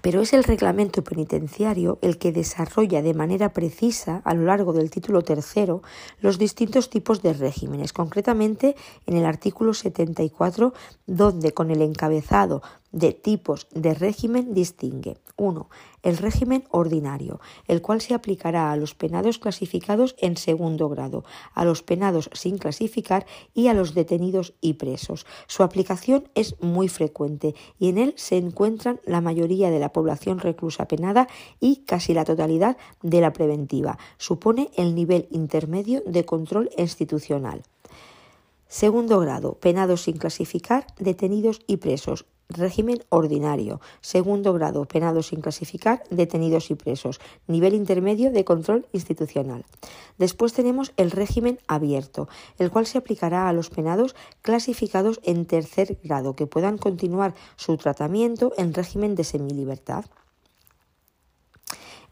pero 0.01 0.23
es 0.23 0.33
el 0.33 0.45
reglamento 0.45 1.05
penitenciario 1.05 1.99
el 2.01 2.17
que 2.19 2.33
desarrolla 2.33 3.03
de 3.03 3.12
manera 3.12 3.53
precisa 3.53 4.23
a 4.25 4.35
lo 4.35 4.45
largo 4.47 4.73
del 4.73 4.91
título 4.91 5.23
tercero 5.23 5.83
los 6.21 6.39
distintos 6.39 6.89
tipos 6.89 7.21
de 7.21 7.35
regímenes, 7.35 7.93
concretamente 7.93 8.75
en 9.07 9.17
el 9.17 9.27
artículo 9.27 9.75
74, 9.75 10.73
donde 11.07 11.53
con 11.53 11.71
el 11.71 11.83
encabezado 11.83 12.62
de 12.91 13.12
tipos 13.12 13.69
de 13.73 13.95
régimen 13.95 14.55
distingue 14.55 15.19
1. 15.37 15.69
El 16.02 16.18
régimen 16.18 16.64
ordinario, 16.71 17.40
el 17.66 17.80
cual 17.80 18.00
se 18.00 18.14
aplicará 18.14 18.73
a 18.73 18.76
los 18.76 18.94
penados 18.94 19.38
clasificados 19.38 20.16
en 20.18 20.37
segundo 20.37 20.88
grado, 20.88 21.25
a 21.54 21.64
los 21.64 21.82
penados 21.82 22.28
sin 22.32 22.59
clasificar 22.59 23.26
y 23.54 23.68
a 23.68 23.75
los 23.75 23.94
detenidos 23.94 24.54
y 24.61 24.75
presos. 24.75 25.26
Su 25.47 25.62
aplicación 25.62 26.28
es 26.35 26.61
muy 26.61 26.88
frecuente 26.88 27.54
y 27.78 27.88
en 27.88 27.99
él 27.99 28.14
se 28.16 28.37
encuentran 28.37 29.00
la 29.04 29.21
mayoría 29.21 29.71
de 29.71 29.78
la 29.78 29.92
población 29.92 30.40
reclusa 30.40 30.88
penada 30.88 31.28
y 31.61 31.76
casi 31.87 32.14
la 32.14 32.25
totalidad 32.25 32.76
de 33.02 33.21
la 33.21 33.32
preventiva. 33.32 33.99
Supone 34.18 34.71
el 34.76 34.94
nivel 34.94 35.28
intermedio 35.30 36.02
de 36.06 36.25
control 36.25 36.71
institucional. 36.76 37.62
Segundo 38.68 39.21
grado, 39.21 39.59
penados 39.61 40.04
sin 40.04 40.16
clasificar, 40.16 40.87
detenidos 40.99 41.61
y 41.66 41.76
presos. 41.76 42.25
Régimen 42.49 43.03
ordinario. 43.09 43.81
Segundo 44.01 44.53
grado, 44.53 44.85
penados 44.85 45.29
sin 45.29 45.41
clasificar, 45.41 46.03
detenidos 46.11 46.71
y 46.71 46.75
presos. 46.75 47.21
Nivel 47.47 47.75
intermedio 47.75 48.31
de 48.31 48.45
control 48.45 48.87
institucional. 48.93 49.65
Después 50.19 50.53
tenemos 50.53 50.93
el 50.97 51.11
régimen 51.11 51.59
abierto, 51.67 52.29
el 52.59 52.71
cual 52.71 52.87
se 52.87 52.99
aplicará 52.99 53.49
a 53.49 53.53
los 53.53 53.71
penados 53.71 54.15
clasificados 54.43 55.21
en 55.23 55.47
tercer 55.47 55.99
grado, 56.03 56.35
que 56.37 56.47
puedan 56.47 56.79
continuar 56.79 57.35
su 57.57 57.77
tratamiento 57.77 58.53
en 58.57 58.75
régimen 58.75 59.15
de 59.15 59.25
semilibertad 59.25 60.05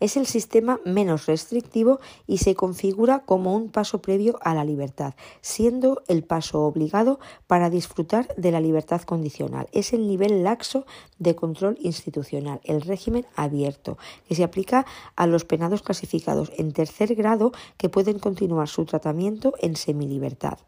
es 0.00 0.16
el 0.16 0.26
sistema 0.26 0.80
menos 0.84 1.26
restrictivo 1.26 2.00
y 2.26 2.38
se 2.38 2.54
configura 2.54 3.20
como 3.20 3.54
un 3.54 3.70
paso 3.70 4.02
previo 4.02 4.38
a 4.42 4.54
la 4.54 4.64
libertad, 4.64 5.14
siendo 5.42 6.02
el 6.08 6.24
paso 6.24 6.62
obligado 6.62 7.20
para 7.46 7.70
disfrutar 7.70 8.34
de 8.36 8.50
la 8.50 8.60
libertad 8.60 9.02
condicional. 9.02 9.68
Es 9.72 9.92
el 9.92 10.08
nivel 10.08 10.42
laxo 10.42 10.86
de 11.18 11.36
control 11.36 11.76
institucional, 11.80 12.60
el 12.64 12.80
régimen 12.80 13.26
abierto, 13.36 13.98
que 14.26 14.34
se 14.34 14.44
aplica 14.44 14.86
a 15.16 15.26
los 15.26 15.44
penados 15.44 15.82
clasificados 15.82 16.50
en 16.56 16.72
tercer 16.72 17.14
grado 17.14 17.52
que 17.76 17.88
pueden 17.88 18.18
continuar 18.18 18.68
su 18.68 18.84
tratamiento 18.86 19.54
en 19.60 19.76
semilibertad. 19.76 20.58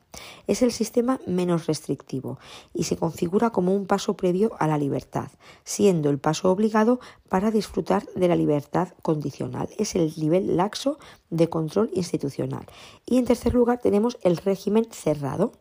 Es 0.46 0.60
el 0.60 0.72
sistema 0.72 1.20
menos 1.26 1.66
restrictivo 1.66 2.38
y 2.74 2.84
se 2.84 2.96
configura 2.96 3.50
como 3.50 3.74
un 3.74 3.86
paso 3.86 4.14
previo 4.14 4.52
a 4.58 4.66
la 4.66 4.76
libertad, 4.76 5.30
siendo 5.64 6.10
el 6.10 6.18
paso 6.18 6.50
obligado 6.50 7.00
para 7.28 7.50
disfrutar 7.50 8.04
de 8.14 8.28
la 8.28 8.36
libertad 8.36 8.88
condicional. 9.00 9.21
Es 9.78 9.94
el 9.94 10.12
nivel 10.16 10.56
laxo 10.56 10.98
de 11.30 11.48
control 11.48 11.90
institucional. 11.94 12.66
Y 13.06 13.18
en 13.18 13.24
tercer 13.24 13.54
lugar 13.54 13.80
tenemos 13.80 14.18
el 14.22 14.36
régimen 14.36 14.86
cerrado 14.90 15.52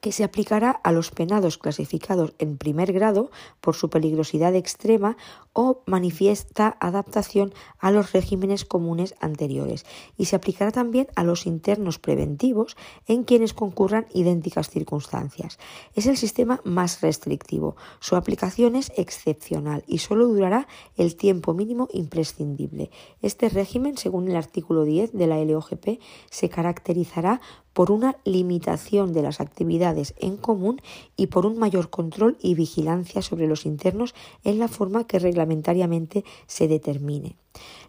que 0.00 0.12
se 0.12 0.24
aplicará 0.24 0.70
a 0.70 0.92
los 0.92 1.10
penados 1.10 1.58
clasificados 1.58 2.34
en 2.38 2.56
primer 2.56 2.92
grado 2.92 3.30
por 3.60 3.74
su 3.74 3.90
peligrosidad 3.90 4.54
extrema 4.54 5.16
o 5.52 5.82
manifiesta 5.86 6.76
adaptación 6.80 7.52
a 7.78 7.90
los 7.90 8.12
regímenes 8.12 8.64
comunes 8.64 9.14
anteriores 9.20 9.84
y 10.16 10.26
se 10.26 10.36
aplicará 10.36 10.70
también 10.70 11.08
a 11.16 11.24
los 11.24 11.46
internos 11.46 11.98
preventivos 11.98 12.76
en 13.06 13.24
quienes 13.24 13.54
concurran 13.54 14.06
idénticas 14.14 14.70
circunstancias. 14.70 15.58
Es 15.94 16.06
el 16.06 16.16
sistema 16.16 16.60
más 16.64 17.00
restrictivo. 17.00 17.76
Su 18.00 18.16
aplicación 18.16 18.76
es 18.76 18.92
excepcional 18.96 19.84
y 19.86 19.98
solo 19.98 20.28
durará 20.28 20.68
el 20.96 21.16
tiempo 21.16 21.54
mínimo 21.54 21.88
imprescindible. 21.92 22.90
Este 23.22 23.48
régimen, 23.48 23.96
según 23.96 24.28
el 24.28 24.36
artículo 24.36 24.84
10 24.84 25.12
de 25.12 25.26
la 25.26 25.44
LOGP, 25.44 26.00
se 26.30 26.48
caracterizará 26.48 27.40
por 27.72 27.92
una 27.92 28.16
limitación 28.24 29.12
de 29.12 29.22
las 29.22 29.40
actividades 29.40 29.87
en 30.18 30.36
común 30.36 30.80
y 31.16 31.28
por 31.28 31.46
un 31.46 31.58
mayor 31.58 31.90
control 31.90 32.36
y 32.40 32.54
vigilancia 32.54 33.22
sobre 33.22 33.46
los 33.46 33.66
internos 33.66 34.14
en 34.44 34.58
la 34.58 34.68
forma 34.68 35.06
que 35.06 35.18
reglamentariamente 35.18 36.24
se 36.46 36.68
determine. 36.68 37.36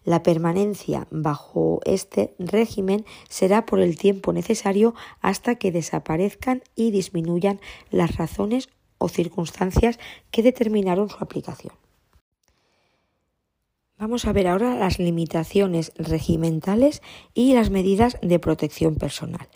La 0.03 0.23
permanencia 0.23 1.07
bajo 1.11 1.81
este 1.85 2.33
régimen 2.39 3.05
será 3.29 3.65
por 3.65 3.79
el 3.79 3.97
tiempo 3.97 4.33
necesario 4.33 4.95
hasta 5.21 5.55
que 5.55 5.71
desaparezcan 5.71 6.63
y 6.75 6.91
disminuyan 6.91 7.59
las 7.91 8.15
razones 8.17 8.69
o 8.97 9.09
circunstancias 9.09 9.99
que 10.31 10.43
determinaron 10.43 11.09
su 11.09 11.17
aplicación. 11.19 11.73
Vamos 13.99 14.25
a 14.25 14.31
ver 14.31 14.47
ahora 14.47 14.75
las 14.75 14.97
limitaciones 14.97 15.91
regimentales 15.97 17.01
y 17.33 17.53
las 17.53 17.69
medidas 17.69 18.17
de 18.21 18.39
protección 18.39 18.95
personal. 18.95 19.49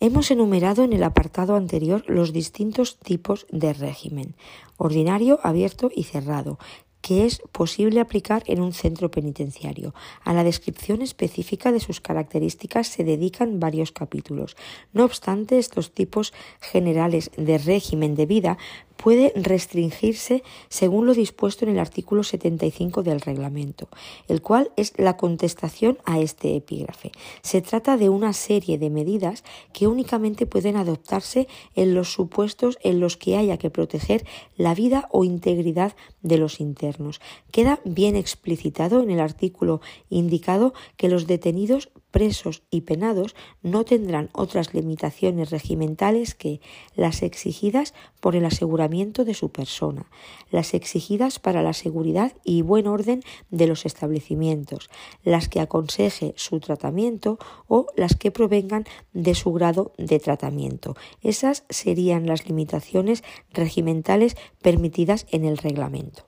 Hemos 0.00 0.30
enumerado 0.30 0.84
en 0.84 0.92
el 0.92 1.02
apartado 1.02 1.56
anterior 1.56 2.04
los 2.06 2.34
distintos 2.34 2.98
tipos 2.98 3.46
de 3.50 3.72
régimen, 3.72 4.36
ordinario, 4.76 5.40
abierto 5.42 5.90
y 5.94 6.02
cerrado, 6.02 6.58
que 7.00 7.24
es 7.24 7.40
posible 7.52 8.00
aplicar 8.00 8.42
en 8.46 8.60
un 8.60 8.74
centro 8.74 9.10
penitenciario. 9.10 9.94
A 10.24 10.34
la 10.34 10.44
descripción 10.44 11.00
específica 11.00 11.72
de 11.72 11.80
sus 11.80 12.02
características 12.02 12.88
se 12.88 13.02
dedican 13.02 13.60
varios 13.60 13.92
capítulos. 13.92 14.56
No 14.92 15.04
obstante, 15.04 15.58
estos 15.58 15.92
tipos 15.92 16.34
generales 16.60 17.30
de 17.38 17.56
régimen 17.56 18.14
de 18.14 18.26
vida 18.26 18.58
puede 18.96 19.32
restringirse 19.36 20.42
según 20.68 21.06
lo 21.06 21.14
dispuesto 21.14 21.64
en 21.64 21.72
el 21.72 21.78
artículo 21.78 22.22
75 22.22 23.02
del 23.02 23.20
reglamento, 23.20 23.88
el 24.28 24.42
cual 24.42 24.70
es 24.76 24.92
la 24.96 25.16
contestación 25.16 25.98
a 26.04 26.20
este 26.20 26.56
epígrafe. 26.56 27.12
Se 27.42 27.60
trata 27.60 27.96
de 27.96 28.08
una 28.08 28.32
serie 28.32 28.78
de 28.78 28.90
medidas 28.90 29.44
que 29.72 29.86
únicamente 29.86 30.46
pueden 30.46 30.76
adoptarse 30.76 31.48
en 31.74 31.94
los 31.94 32.12
supuestos 32.12 32.78
en 32.82 33.00
los 33.00 33.16
que 33.16 33.36
haya 33.36 33.58
que 33.58 33.70
proteger 33.70 34.26
la 34.56 34.74
vida 34.74 35.08
o 35.10 35.24
integridad 35.24 35.94
de 36.22 36.38
los 36.38 36.60
internos. 36.60 37.20
Queda 37.50 37.80
bien 37.84 38.16
explicitado 38.16 39.02
en 39.02 39.10
el 39.10 39.20
artículo 39.20 39.80
indicado 40.10 40.74
que 40.96 41.08
los 41.08 41.26
detenidos 41.26 41.90
presos 42.16 42.62
y 42.70 42.80
penados 42.80 43.36
no 43.62 43.84
tendrán 43.84 44.30
otras 44.32 44.72
limitaciones 44.72 45.50
regimentales 45.50 46.34
que 46.34 46.62
las 46.94 47.22
exigidas 47.22 47.92
por 48.20 48.36
el 48.36 48.46
aseguramiento 48.46 49.26
de 49.26 49.34
su 49.34 49.50
persona, 49.50 50.06
las 50.50 50.72
exigidas 50.72 51.38
para 51.38 51.62
la 51.62 51.74
seguridad 51.74 52.32
y 52.42 52.62
buen 52.62 52.86
orden 52.86 53.20
de 53.50 53.66
los 53.66 53.84
establecimientos, 53.84 54.88
las 55.24 55.50
que 55.50 55.60
aconseje 55.60 56.32
su 56.38 56.58
tratamiento 56.58 57.38
o 57.68 57.84
las 57.96 58.16
que 58.16 58.30
provengan 58.30 58.86
de 59.12 59.34
su 59.34 59.52
grado 59.52 59.92
de 59.98 60.18
tratamiento. 60.18 60.96
Esas 61.20 61.64
serían 61.68 62.26
las 62.26 62.48
limitaciones 62.48 63.24
regimentales 63.52 64.38
permitidas 64.62 65.26
en 65.32 65.44
el 65.44 65.58
reglamento. 65.58 66.26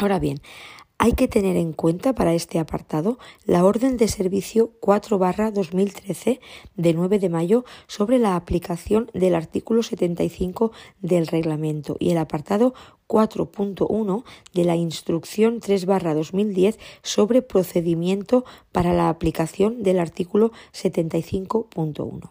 Ahora 0.00 0.18
bien, 0.18 0.40
Hay 1.02 1.12
que 1.14 1.28
tener 1.28 1.56
en 1.56 1.72
cuenta 1.72 2.14
para 2.14 2.34
este 2.34 2.58
apartado 2.58 3.18
la 3.46 3.64
Orden 3.64 3.96
de 3.96 4.06
Servicio 4.06 4.72
4 4.80 5.18
2013 5.50 6.40
de 6.76 6.92
9 6.92 7.18
de 7.18 7.30
mayo 7.30 7.64
sobre 7.86 8.18
la 8.18 8.36
aplicación 8.36 9.10
del 9.14 9.34
artículo 9.34 9.82
75 9.82 10.72
del 11.00 11.26
reglamento 11.26 11.96
y 11.98 12.10
el 12.10 12.18
apartado 12.18 12.74
4.1 13.08 14.24
de 14.52 14.64
la 14.64 14.76
Instrucción 14.76 15.60
3 15.60 15.86
2010 15.86 16.78
sobre 17.02 17.40
procedimiento 17.40 18.44
para 18.70 18.92
la 18.92 19.08
aplicación 19.08 19.82
del 19.82 20.00
artículo 20.00 20.52
75.1. 20.74 22.30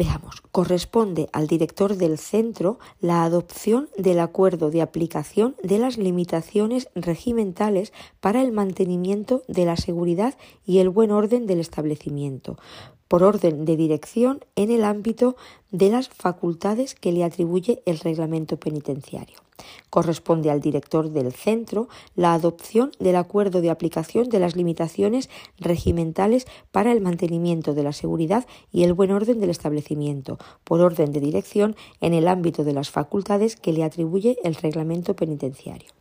Veamos, 0.00 0.40
corresponde 0.50 1.28
al 1.34 1.46
director 1.46 1.94
del 1.94 2.16
centro 2.16 2.78
la 3.02 3.22
adopción 3.22 3.90
del 3.98 4.20
acuerdo 4.20 4.70
de 4.70 4.80
aplicación 4.80 5.56
de 5.62 5.78
las 5.78 5.98
limitaciones 5.98 6.88
regimentales 6.94 7.92
para 8.18 8.40
el 8.40 8.50
mantenimiento 8.50 9.42
de 9.46 9.66
la 9.66 9.76
seguridad 9.76 10.38
y 10.64 10.78
el 10.78 10.88
buen 10.88 11.10
orden 11.10 11.46
del 11.46 11.60
establecimiento, 11.60 12.56
por 13.08 13.22
orden 13.22 13.66
de 13.66 13.76
dirección 13.76 14.42
en 14.56 14.70
el 14.70 14.84
ámbito 14.84 15.36
de 15.70 15.90
las 15.90 16.08
facultades 16.08 16.94
que 16.94 17.12
le 17.12 17.22
atribuye 17.22 17.82
el 17.84 17.98
reglamento 17.98 18.56
penitenciario. 18.56 19.36
Corresponde 19.90 20.50
al 20.50 20.60
director 20.60 21.10
del 21.10 21.32
centro 21.32 21.88
la 22.14 22.34
adopción 22.34 22.92
del 22.98 23.16
acuerdo 23.16 23.60
de 23.60 23.70
aplicación 23.70 24.28
de 24.28 24.40
las 24.40 24.56
limitaciones 24.56 25.30
regimentales 25.58 26.46
para 26.70 26.92
el 26.92 27.00
mantenimiento 27.00 27.74
de 27.74 27.82
la 27.82 27.92
seguridad 27.92 28.46
y 28.72 28.84
el 28.84 28.94
buen 28.94 29.10
orden 29.10 29.40
del 29.40 29.50
establecimiento, 29.50 30.38
por 30.64 30.80
orden 30.80 31.12
de 31.12 31.20
dirección 31.20 31.76
en 32.00 32.14
el 32.14 32.28
ámbito 32.28 32.64
de 32.64 32.72
las 32.72 32.90
facultades 32.90 33.56
que 33.56 33.72
le 33.72 33.84
atribuye 33.84 34.38
el 34.44 34.54
reglamento 34.54 35.14
penitenciario. 35.14 35.99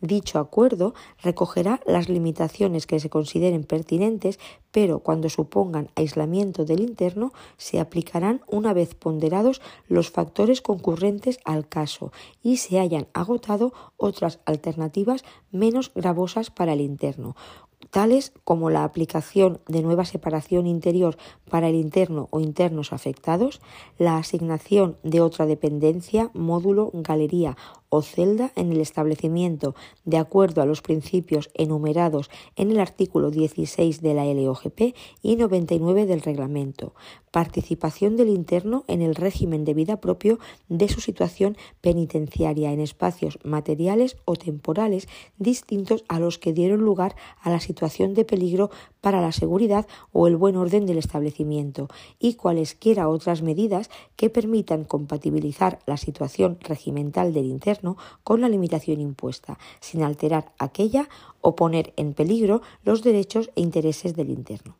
Dicho 0.00 0.38
acuerdo 0.38 0.94
recogerá 1.22 1.80
las 1.86 2.08
limitaciones 2.08 2.86
que 2.86 3.00
se 3.00 3.10
consideren 3.10 3.64
pertinentes, 3.64 4.38
pero 4.70 4.98
cuando 4.98 5.28
supongan 5.28 5.90
aislamiento 5.94 6.64
del 6.64 6.80
interno 6.80 7.32
se 7.56 7.80
aplicarán 7.80 8.42
una 8.48 8.72
vez 8.72 8.94
ponderados 8.94 9.60
los 9.88 10.10
factores 10.10 10.60
concurrentes 10.60 11.38
al 11.44 11.68
caso 11.68 12.12
y 12.42 12.58
se 12.58 12.80
hayan 12.80 13.06
agotado 13.12 13.72
otras 13.96 14.40
alternativas 14.44 15.24
menos 15.50 15.92
gravosas 15.94 16.50
para 16.50 16.72
el 16.72 16.80
interno, 16.80 17.36
tales 17.90 18.32
como 18.42 18.70
la 18.70 18.84
aplicación 18.84 19.60
de 19.68 19.82
nueva 19.82 20.04
separación 20.04 20.66
interior 20.66 21.16
para 21.48 21.68
el 21.68 21.76
interno 21.76 22.28
o 22.30 22.40
internos 22.40 22.92
afectados, 22.92 23.60
la 23.98 24.16
asignación 24.16 24.96
de 25.04 25.20
otra 25.20 25.46
dependencia, 25.46 26.30
módulo, 26.34 26.90
galería 26.92 27.56
o 27.94 28.02
celda 28.02 28.50
en 28.56 28.72
el 28.72 28.80
establecimiento 28.80 29.76
de 30.04 30.18
acuerdo 30.18 30.62
a 30.62 30.66
los 30.66 30.82
principios 30.82 31.50
enumerados 31.54 32.28
en 32.56 32.72
el 32.72 32.80
artículo 32.80 33.30
16 33.30 34.02
de 34.02 34.14
la 34.14 34.24
LOGP 34.24 34.96
y 35.22 35.36
99 35.36 36.04
del 36.06 36.20
reglamento, 36.20 36.94
participación 37.30 38.16
del 38.16 38.30
interno 38.30 38.84
en 38.88 39.00
el 39.00 39.14
régimen 39.14 39.64
de 39.64 39.74
vida 39.74 40.00
propio 40.00 40.40
de 40.68 40.88
su 40.88 41.00
situación 41.00 41.56
penitenciaria 41.80 42.72
en 42.72 42.80
espacios 42.80 43.38
materiales 43.44 44.16
o 44.24 44.34
temporales 44.34 45.06
distintos 45.38 46.04
a 46.08 46.18
los 46.18 46.38
que 46.38 46.52
dieron 46.52 46.80
lugar 46.80 47.14
a 47.40 47.50
la 47.50 47.60
situación 47.60 48.14
de 48.14 48.24
peligro 48.24 48.70
para 49.04 49.20
la 49.20 49.32
seguridad 49.32 49.86
o 50.12 50.26
el 50.26 50.34
buen 50.34 50.56
orden 50.56 50.86
del 50.86 50.96
establecimiento 50.96 51.88
y 52.18 52.36
cualesquiera 52.36 53.10
otras 53.10 53.42
medidas 53.42 53.90
que 54.16 54.30
permitan 54.30 54.84
compatibilizar 54.84 55.78
la 55.84 55.98
situación 55.98 56.56
regimental 56.62 57.34
del 57.34 57.44
interno 57.44 57.98
con 58.22 58.40
la 58.40 58.48
limitación 58.48 59.02
impuesta, 59.02 59.58
sin 59.80 60.02
alterar 60.02 60.54
aquella 60.58 61.10
o 61.42 61.54
poner 61.54 61.92
en 61.96 62.14
peligro 62.14 62.62
los 62.82 63.02
derechos 63.02 63.50
e 63.56 63.60
intereses 63.60 64.16
del 64.16 64.30
interno. 64.30 64.74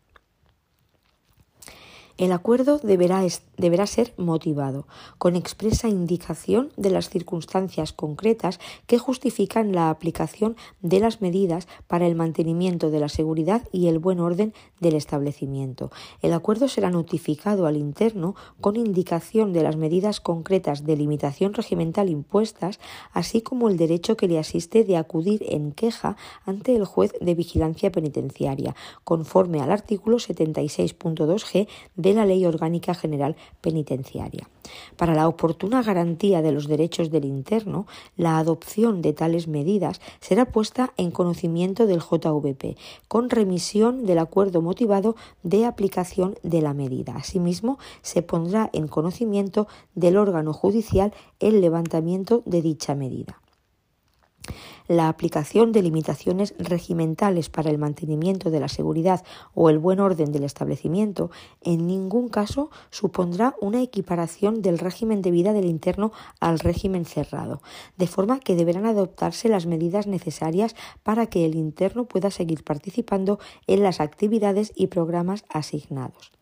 El 2.16 2.30
acuerdo 2.30 2.78
deberá, 2.78 3.26
deberá, 3.56 3.88
ser 3.88 4.14
motivado, 4.16 4.86
con 5.18 5.34
expresa 5.34 5.88
indicación 5.88 6.70
de 6.76 6.90
las 6.90 7.10
circunstancias 7.10 7.92
concretas 7.92 8.60
que 8.86 8.98
justifican 8.98 9.72
la 9.72 9.90
aplicación 9.90 10.56
de 10.80 11.00
las 11.00 11.20
medidas 11.20 11.66
para 11.88 12.06
el 12.06 12.14
mantenimiento 12.14 12.92
de 12.92 13.00
la 13.00 13.08
seguridad 13.08 13.66
y 13.72 13.88
el 13.88 13.98
buen 13.98 14.20
orden 14.20 14.54
del 14.78 14.94
establecimiento. 14.94 15.90
El 16.22 16.34
acuerdo 16.34 16.68
será 16.68 16.88
notificado 16.88 17.66
al 17.66 17.76
interno 17.76 18.36
con 18.60 18.76
indicación 18.76 19.52
de 19.52 19.64
las 19.64 19.76
medidas 19.76 20.20
concretas 20.20 20.86
de 20.86 20.96
limitación 20.96 21.52
regimental 21.52 22.08
impuestas, 22.08 22.78
así 23.12 23.42
como 23.42 23.68
el 23.68 23.76
derecho 23.76 24.16
que 24.16 24.28
le 24.28 24.38
asiste 24.38 24.84
de 24.84 24.96
acudir 24.96 25.44
en 25.48 25.72
queja 25.72 26.16
ante 26.46 26.76
el 26.76 26.84
juez 26.84 27.12
de 27.20 27.34
vigilancia 27.34 27.90
penitenciaria, 27.90 28.76
conforme 29.02 29.60
al 29.60 29.72
artículo 29.72 30.18
76.2g 30.18 31.66
de 32.04 32.12
la 32.12 32.26
Ley 32.26 32.44
Orgánica 32.44 32.94
General 32.94 33.34
Penitenciaria. 33.62 34.46
Para 34.96 35.14
la 35.14 35.26
oportuna 35.26 35.82
garantía 35.82 36.42
de 36.42 36.52
los 36.52 36.68
derechos 36.68 37.10
del 37.10 37.24
interno, 37.24 37.86
la 38.16 38.38
adopción 38.38 39.00
de 39.00 39.14
tales 39.14 39.48
medidas 39.48 40.00
será 40.20 40.44
puesta 40.44 40.92
en 40.98 41.10
conocimiento 41.10 41.86
del 41.86 42.00
JVP, 42.00 42.76
con 43.08 43.30
remisión 43.30 44.04
del 44.04 44.18
acuerdo 44.18 44.60
motivado 44.60 45.16
de 45.42 45.64
aplicación 45.64 46.36
de 46.42 46.60
la 46.60 46.74
medida. 46.74 47.16
Asimismo, 47.16 47.78
se 48.02 48.20
pondrá 48.20 48.68
en 48.74 48.86
conocimiento 48.86 49.66
del 49.94 50.18
órgano 50.18 50.52
judicial 50.52 51.14
el 51.40 51.62
levantamiento 51.62 52.42
de 52.44 52.60
dicha 52.60 52.94
medida 52.94 53.43
la 54.88 55.08
aplicación 55.08 55.72
de 55.72 55.82
limitaciones 55.82 56.54
regimentales 56.58 57.48
para 57.48 57.70
el 57.70 57.78
mantenimiento 57.78 58.50
de 58.50 58.60
la 58.60 58.68
seguridad 58.68 59.24
o 59.54 59.70
el 59.70 59.78
buen 59.78 60.00
orden 60.00 60.32
del 60.32 60.44
establecimiento 60.44 61.30
en 61.62 61.86
ningún 61.86 62.28
caso 62.28 62.70
supondrá 62.90 63.54
una 63.60 63.82
equiparación 63.82 64.62
del 64.62 64.78
régimen 64.78 65.22
de 65.22 65.30
vida 65.30 65.52
del 65.52 65.64
interno 65.64 66.12
al 66.40 66.58
régimen 66.58 67.04
cerrado, 67.04 67.62
de 67.96 68.06
forma 68.06 68.40
que 68.40 68.56
deberán 68.56 68.86
adoptarse 68.86 69.48
las 69.48 69.66
medidas 69.66 70.06
necesarias 70.06 70.76
para 71.02 71.26
que 71.26 71.44
el 71.44 71.54
interno 71.54 72.04
pueda 72.04 72.30
seguir 72.30 72.64
participando 72.64 73.38
en 73.66 73.82
las 73.82 74.00
actividades 74.00 74.72
y 74.76 74.88
programas 74.88 75.44
asignados. 75.48 76.32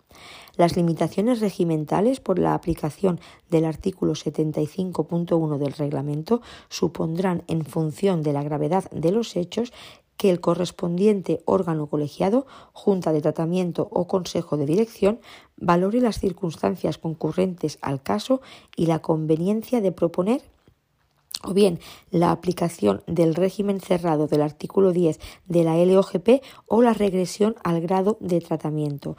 Las 0.56 0.76
limitaciones 0.76 1.40
regimentales 1.40 2.20
por 2.20 2.38
la 2.38 2.54
aplicación 2.54 3.20
del 3.50 3.64
artículo 3.64 4.12
75.1 4.12 5.58
del 5.58 5.72
reglamento 5.72 6.42
supondrán, 6.68 7.42
en 7.46 7.64
función 7.64 8.22
de 8.22 8.32
la 8.32 8.42
gravedad 8.42 8.90
de 8.90 9.12
los 9.12 9.36
hechos, 9.36 9.72
que 10.16 10.30
el 10.30 10.40
correspondiente 10.40 11.42
órgano 11.46 11.88
colegiado, 11.88 12.46
junta 12.72 13.12
de 13.12 13.20
tratamiento 13.20 13.88
o 13.90 14.06
consejo 14.06 14.56
de 14.56 14.66
dirección 14.66 15.20
valore 15.56 16.00
las 16.00 16.20
circunstancias 16.20 16.96
concurrentes 16.96 17.78
al 17.82 18.02
caso 18.02 18.40
y 18.76 18.86
la 18.86 19.00
conveniencia 19.00 19.80
de 19.80 19.90
proponer 19.90 20.42
o 21.42 21.54
bien 21.54 21.80
la 22.10 22.30
aplicación 22.30 23.02
del 23.06 23.34
régimen 23.34 23.80
cerrado 23.80 24.28
del 24.28 24.42
artículo 24.42 24.92
10 24.92 25.18
de 25.46 25.64
la 25.64 25.76
LOGP 25.76 26.42
o 26.66 26.82
la 26.82 26.94
regresión 26.94 27.56
al 27.64 27.80
grado 27.80 28.16
de 28.20 28.40
tratamiento 28.40 29.16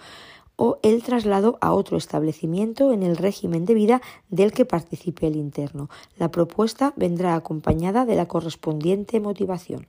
o 0.55 0.79
el 0.83 1.03
traslado 1.03 1.57
a 1.61 1.73
otro 1.73 1.97
establecimiento 1.97 2.91
en 2.91 3.03
el 3.03 3.17
régimen 3.17 3.65
de 3.65 3.73
vida 3.73 4.01
del 4.29 4.51
que 4.51 4.65
participe 4.65 5.27
el 5.27 5.35
interno. 5.35 5.89
La 6.17 6.31
propuesta 6.31 6.93
vendrá 6.95 7.35
acompañada 7.35 8.05
de 8.05 8.15
la 8.15 8.27
correspondiente 8.27 9.19
motivación. 9.19 9.87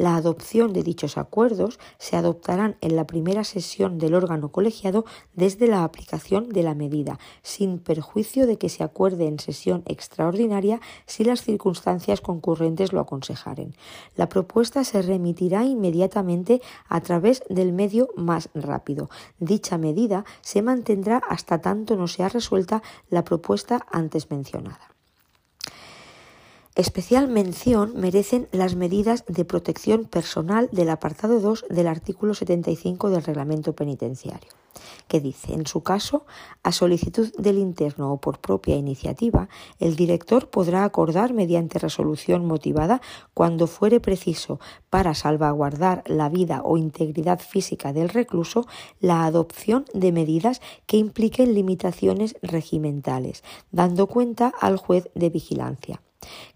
La 0.00 0.16
adopción 0.16 0.72
de 0.72 0.82
dichos 0.82 1.18
acuerdos 1.18 1.78
se 1.98 2.16
adoptarán 2.16 2.76
en 2.80 2.96
la 2.96 3.06
primera 3.06 3.44
sesión 3.44 3.98
del 3.98 4.14
órgano 4.14 4.50
colegiado 4.50 5.04
desde 5.34 5.66
la 5.66 5.84
aplicación 5.84 6.48
de 6.48 6.62
la 6.62 6.74
medida, 6.74 7.18
sin 7.42 7.78
perjuicio 7.78 8.46
de 8.46 8.56
que 8.56 8.70
se 8.70 8.82
acuerde 8.82 9.26
en 9.26 9.38
sesión 9.38 9.82
extraordinaria 9.84 10.80
si 11.04 11.22
las 11.22 11.42
circunstancias 11.42 12.22
concurrentes 12.22 12.94
lo 12.94 13.00
aconsejaren. 13.00 13.74
La 14.16 14.30
propuesta 14.30 14.84
se 14.84 15.02
remitirá 15.02 15.64
inmediatamente 15.64 16.62
a 16.88 17.02
través 17.02 17.42
del 17.50 17.72
medio 17.72 18.08
más 18.16 18.48
rápido. 18.54 19.10
Dicha 19.38 19.76
medida 19.76 20.24
se 20.40 20.62
mantendrá 20.62 21.18
hasta 21.28 21.60
tanto 21.60 21.96
no 21.96 22.08
sea 22.08 22.30
resuelta 22.30 22.82
la 23.10 23.22
propuesta 23.22 23.86
antes 23.90 24.30
mencionada. 24.30 24.89
Especial 26.76 27.26
mención 27.26 27.94
merecen 27.96 28.48
las 28.52 28.76
medidas 28.76 29.24
de 29.26 29.44
protección 29.44 30.04
personal 30.04 30.68
del 30.70 30.90
apartado 30.90 31.40
2 31.40 31.64
del 31.68 31.88
artículo 31.88 32.32
75 32.32 33.10
del 33.10 33.24
reglamento 33.24 33.74
penitenciario, 33.74 34.50
que 35.08 35.18
dice, 35.18 35.52
en 35.52 35.66
su 35.66 35.82
caso, 35.82 36.26
a 36.62 36.70
solicitud 36.70 37.34
del 37.36 37.58
interno 37.58 38.12
o 38.12 38.20
por 38.20 38.38
propia 38.38 38.76
iniciativa, 38.76 39.48
el 39.80 39.96
director 39.96 40.48
podrá 40.48 40.84
acordar 40.84 41.34
mediante 41.34 41.80
resolución 41.80 42.46
motivada 42.46 43.02
cuando 43.34 43.66
fuere 43.66 43.98
preciso 43.98 44.60
para 44.90 45.14
salvaguardar 45.14 46.04
la 46.06 46.28
vida 46.28 46.62
o 46.64 46.76
integridad 46.76 47.40
física 47.40 47.92
del 47.92 48.10
recluso 48.10 48.68
la 49.00 49.24
adopción 49.24 49.86
de 49.92 50.12
medidas 50.12 50.62
que 50.86 50.98
impliquen 50.98 51.52
limitaciones 51.52 52.36
regimentales, 52.42 53.42
dando 53.72 54.06
cuenta 54.06 54.52
al 54.60 54.76
juez 54.76 55.10
de 55.16 55.30
vigilancia. 55.30 56.00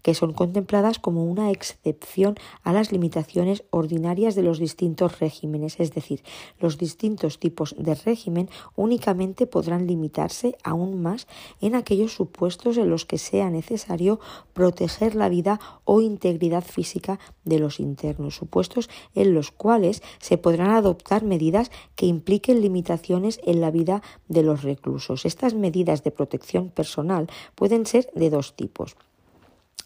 Que 0.01 0.13
son 0.13 0.33
contempladas 0.33 0.99
como 0.99 1.25
una 1.25 1.51
excepción 1.51 2.35
a 2.63 2.73
las 2.73 2.91
limitaciones 2.91 3.63
ordinarias 3.71 4.35
de 4.35 4.43
los 4.43 4.59
distintos 4.59 5.19
regímenes, 5.19 5.79
es 5.79 5.93
decir, 5.93 6.23
los 6.59 6.77
distintos 6.77 7.39
tipos 7.39 7.75
de 7.77 7.95
régimen 7.95 8.49
únicamente 8.75 9.47
podrán 9.47 9.87
limitarse 9.87 10.57
aún 10.63 11.01
más 11.01 11.27
en 11.61 11.75
aquellos 11.75 12.13
supuestos 12.13 12.77
en 12.77 12.89
los 12.89 13.05
que 13.05 13.17
sea 13.17 13.49
necesario 13.49 14.19
proteger 14.53 15.15
la 15.15 15.29
vida 15.29 15.59
o 15.83 16.01
integridad 16.01 16.63
física 16.63 17.19
de 17.43 17.59
los 17.59 17.79
internos, 17.79 18.35
supuestos 18.35 18.89
en 19.13 19.33
los 19.33 19.51
cuales 19.51 20.03
se 20.19 20.37
podrán 20.37 20.71
adoptar 20.71 21.23
medidas 21.23 21.71
que 21.95 22.05
impliquen 22.05 22.61
limitaciones 22.61 23.39
en 23.43 23.61
la 23.61 23.71
vida 23.71 24.01
de 24.27 24.43
los 24.43 24.63
reclusos. 24.63 25.25
Estas 25.25 25.53
medidas 25.53 26.03
de 26.03 26.11
protección 26.11 26.69
personal 26.69 27.27
pueden 27.55 27.85
ser 27.85 28.09
de 28.13 28.29
dos 28.29 28.55
tipos. 28.55 28.95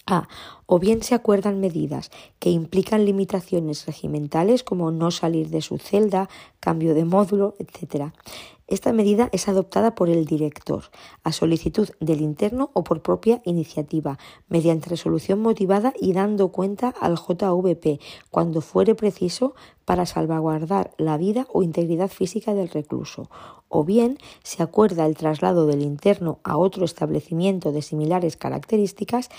A. 0.06 0.28
O 0.66 0.80
bien 0.80 1.04
se 1.04 1.16
acuerdan 1.16 1.60
medidas 1.60 2.12
que 2.40 2.50
implican 2.50 3.06
limitaciones 3.06 3.86
regimentales 3.86 4.64
como 4.64 4.92
no 4.92 5.12
salir 5.12 5.50
de 5.50 5.62
su 5.62 5.78
celda, 5.78 6.30
cambio 6.60 6.94
de 6.94 7.06
módulo, 7.06 7.56
etc. 7.60 8.12
Esta 8.70 8.94
medida 8.94 9.30
es 9.32 9.48
adoptada 9.48 9.96
por 9.96 10.10
el 10.10 10.26
director, 10.26 10.84
a 11.24 11.32
solicitud 11.32 11.90
del 12.00 12.22
interno 12.22 12.70
o 12.74 12.84
por 12.84 13.02
propia 13.02 13.42
iniciativa, 13.44 14.20
mediante 14.48 14.92
resolución 14.92 15.42
motivada 15.42 15.92
y 16.00 16.14
dando 16.14 16.50
cuenta 16.50 16.94
al 17.02 17.16
JVP 17.16 18.00
cuando 18.30 18.62
fuere 18.62 18.94
preciso 18.94 19.56
para 19.86 20.06
salvaguardar 20.06 20.92
la 21.00 21.18
vida 21.18 21.48
o 21.52 21.64
integridad 21.64 22.10
física 22.10 22.54
del 22.54 22.70
recluso, 22.70 23.32
o 23.70 23.84
bien 23.84 24.20
se 24.44 24.62
acuerda 24.62 25.08
el 25.08 25.18
traslado 25.18 25.66
del 25.66 25.82
interno 25.82 26.38
a 26.44 26.56
otro 26.56 26.86
establecimiento 26.86 27.72
de 27.72 27.82
similares 27.82 28.38
características 28.38 29.30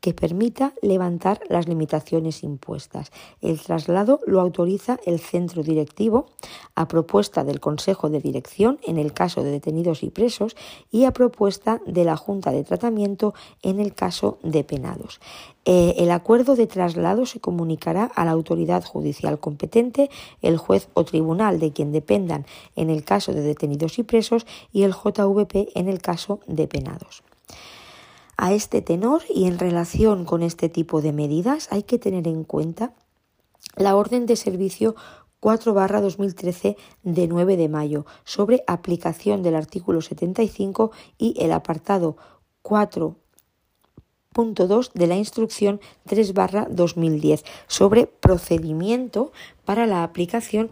que 0.00 0.14
permita 0.14 0.72
levantar 0.82 1.40
las 1.48 1.68
limitaciones 1.68 2.42
impuestas. 2.42 3.12
El 3.40 3.60
traslado 3.60 4.20
lo 4.26 4.40
autoriza 4.40 4.98
el 5.04 5.20
centro 5.20 5.62
directivo 5.62 6.26
a 6.74 6.88
propuesta 6.88 7.44
del 7.44 7.60
Consejo 7.60 8.08
de 8.08 8.20
Dirección 8.20 8.78
en 8.86 8.98
el 8.98 9.12
caso 9.12 9.42
de 9.42 9.50
detenidos 9.50 10.02
y 10.02 10.10
presos 10.10 10.56
y 10.90 11.04
a 11.04 11.12
propuesta 11.12 11.80
de 11.86 12.04
la 12.04 12.16
Junta 12.16 12.50
de 12.50 12.64
Tratamiento 12.64 13.34
en 13.62 13.80
el 13.80 13.94
caso 13.94 14.38
de 14.42 14.64
penados. 14.64 15.20
Eh, 15.66 15.94
el 15.98 16.10
acuerdo 16.10 16.56
de 16.56 16.66
traslado 16.66 17.26
se 17.26 17.40
comunicará 17.40 18.04
a 18.04 18.24
la 18.24 18.30
autoridad 18.30 18.82
judicial 18.84 19.38
competente, 19.38 20.10
el 20.40 20.56
juez 20.56 20.88
o 20.94 21.04
tribunal 21.04 21.60
de 21.60 21.72
quien 21.72 21.92
dependan 21.92 22.46
en 22.76 22.88
el 22.88 23.04
caso 23.04 23.32
de 23.32 23.42
detenidos 23.42 23.98
y 23.98 24.02
presos 24.02 24.46
y 24.72 24.84
el 24.84 24.92
JVP 24.92 25.68
en 25.74 25.88
el 25.88 26.00
caso 26.00 26.40
de 26.46 26.66
penados. 26.66 27.22
A 28.42 28.54
este 28.54 28.80
tenor 28.80 29.20
y 29.28 29.48
en 29.48 29.58
relación 29.58 30.24
con 30.24 30.42
este 30.42 30.70
tipo 30.70 31.02
de 31.02 31.12
medidas 31.12 31.68
hay 31.70 31.82
que 31.82 31.98
tener 31.98 32.26
en 32.26 32.44
cuenta 32.44 32.94
la 33.76 33.96
orden 33.96 34.24
de 34.24 34.34
servicio 34.34 34.96
4 35.40 35.74
2013 35.74 36.78
de 37.02 37.28
9 37.28 37.58
de 37.58 37.68
mayo 37.68 38.06
sobre 38.24 38.64
aplicación 38.66 39.42
del 39.42 39.56
artículo 39.56 40.00
75 40.00 40.90
y 41.18 41.34
el 41.38 41.52
apartado 41.52 42.16
4.2 42.64 44.92
de 44.94 45.06
la 45.06 45.16
instrucción 45.16 45.78
3 46.06 46.32
2010 46.70 47.44
sobre 47.66 48.06
procedimiento 48.06 49.32
para 49.66 49.86
la 49.86 50.02
aplicación 50.02 50.70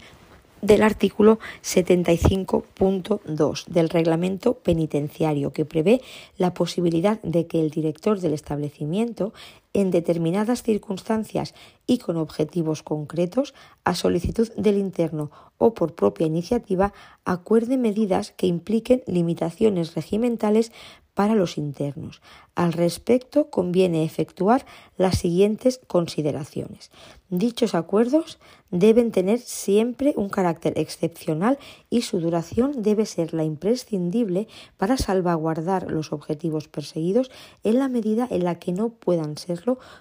del 0.61 0.83
artículo 0.83 1.39
75.2 1.63 3.65
del 3.65 3.89
reglamento 3.89 4.55
penitenciario 4.55 5.51
que 5.51 5.65
prevé 5.65 6.01
la 6.37 6.53
posibilidad 6.53 7.21
de 7.21 7.47
que 7.47 7.59
el 7.59 7.69
director 7.69 8.19
del 8.19 8.33
establecimiento 8.33 9.33
en 9.73 9.91
determinadas 9.91 10.63
circunstancias 10.63 11.53
y 11.85 11.99
con 11.99 12.17
objetivos 12.17 12.83
concretos, 12.83 13.53
a 13.83 13.95
solicitud 13.95 14.51
del 14.55 14.77
interno 14.77 15.31
o 15.57 15.73
por 15.73 15.95
propia 15.95 16.27
iniciativa, 16.27 16.93
acuerde 17.25 17.77
medidas 17.77 18.31
que 18.31 18.47
impliquen 18.47 19.03
limitaciones 19.05 19.95
regimentales 19.95 20.71
para 21.19 21.35
los 21.35 21.57
internos. 21.57 22.21
Al 22.55 22.71
respecto, 22.71 23.49
conviene 23.49 24.05
efectuar 24.05 24.65
las 24.97 25.17
siguientes 25.17 25.81
consideraciones. 25.87 26.91
Dichos 27.29 27.75
acuerdos 27.75 28.39
deben 28.71 29.11
tener 29.11 29.39
siempre 29.39 30.13
un 30.15 30.29
carácter 30.29 30.73
excepcional 30.77 31.59
y 31.89 32.03
su 32.03 32.21
duración 32.21 32.83
debe 32.83 33.05
ser 33.05 33.33
la 33.33 33.43
imprescindible 33.43 34.47
para 34.77 34.95
salvaguardar 34.95 35.91
los 35.91 36.13
objetivos 36.13 36.69
perseguidos 36.69 37.29
en 37.65 37.79
la 37.79 37.89
medida 37.89 38.25
en 38.29 38.45
la 38.45 38.55
que 38.55 38.71
no 38.71 38.89
puedan 38.89 39.37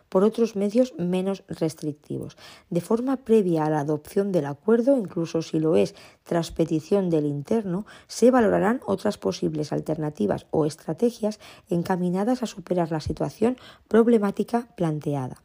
por 0.08 0.24
otros 0.24 0.56
medios 0.56 0.94
menos 0.98 1.44
restrictivos. 1.48 2.36
De 2.70 2.80
forma 2.80 3.16
previa 3.16 3.64
a 3.64 3.70
la 3.70 3.80
adopción 3.80 4.32
del 4.32 4.46
acuerdo, 4.46 4.96
incluso 4.96 5.42
si 5.42 5.58
lo 5.58 5.76
es 5.76 5.94
tras 6.22 6.50
petición 6.50 7.10
del 7.10 7.26
interno, 7.26 7.86
se 8.06 8.30
valorarán 8.30 8.80
otras 8.86 9.18
posibles 9.18 9.72
alternativas 9.72 10.46
o 10.50 10.66
estrategias 10.66 11.40
encaminadas 11.68 12.42
a 12.42 12.46
superar 12.46 12.90
la 12.90 13.00
situación 13.00 13.56
problemática 13.88 14.68
planteada. 14.76 15.42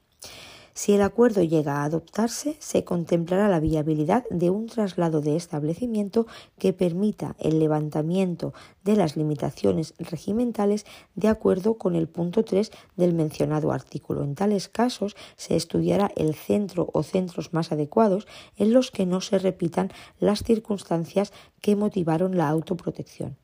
Si 0.75 0.93
el 0.93 1.03
acuerdo 1.03 1.43
llega 1.43 1.77
a 1.77 1.83
adoptarse, 1.83 2.55
se 2.57 2.83
contemplará 2.83 3.47
la 3.47 3.59
viabilidad 3.59 4.25
de 4.31 4.49
un 4.49 4.65
traslado 4.65 5.21
de 5.21 5.35
establecimiento 5.35 6.25
que 6.57 6.73
permita 6.73 7.35
el 7.37 7.59
levantamiento 7.59 8.53
de 8.83 8.95
las 8.95 9.15
limitaciones 9.15 9.93
regimentales 9.99 10.87
de 11.13 11.27
acuerdo 11.27 11.77
con 11.77 11.95
el 11.95 12.07
punto 12.07 12.43
3 12.43 12.71
del 12.95 13.13
mencionado 13.13 13.71
artículo. 13.71 14.23
En 14.23 14.33
tales 14.33 14.67
casos, 14.67 15.15
se 15.35 15.55
estudiará 15.55 16.11
el 16.15 16.33
centro 16.33 16.89
o 16.91 17.03
centros 17.03 17.53
más 17.53 17.71
adecuados 17.71 18.25
en 18.57 18.73
los 18.73 18.89
que 18.89 19.05
no 19.05 19.21
se 19.21 19.37
repitan 19.37 19.91
las 20.19 20.41
circunstancias 20.41 21.33
que 21.61 21.75
motivaron 21.75 22.35
la 22.35 22.49
autoprotección 22.49 23.37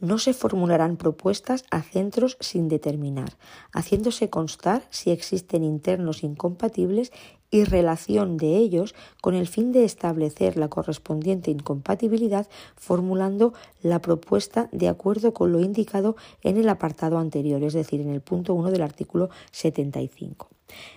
no 0.00 0.18
se 0.18 0.34
formularán 0.34 0.96
propuestas 0.96 1.64
a 1.70 1.82
centros 1.82 2.36
sin 2.40 2.68
determinar, 2.68 3.36
haciéndose 3.72 4.28
constar 4.28 4.82
si 4.90 5.10
existen 5.10 5.64
internos 5.64 6.22
incompatibles 6.22 7.12
y 7.50 7.64
relación 7.64 8.36
de 8.36 8.56
ellos 8.56 8.94
con 9.20 9.34
el 9.34 9.46
fin 9.46 9.70
de 9.72 9.84
establecer 9.84 10.56
la 10.56 10.68
correspondiente 10.68 11.50
incompatibilidad 11.50 12.48
formulando 12.76 13.54
la 13.80 14.00
propuesta 14.00 14.68
de 14.72 14.88
acuerdo 14.88 15.32
con 15.32 15.52
lo 15.52 15.60
indicado 15.60 16.16
en 16.42 16.56
el 16.56 16.68
apartado 16.68 17.18
anterior, 17.18 17.62
es 17.62 17.72
decir, 17.74 18.00
en 18.00 18.10
el 18.10 18.20
punto 18.20 18.54
1 18.54 18.72
del 18.72 18.82
artículo 18.82 19.30
75. 19.52 20.48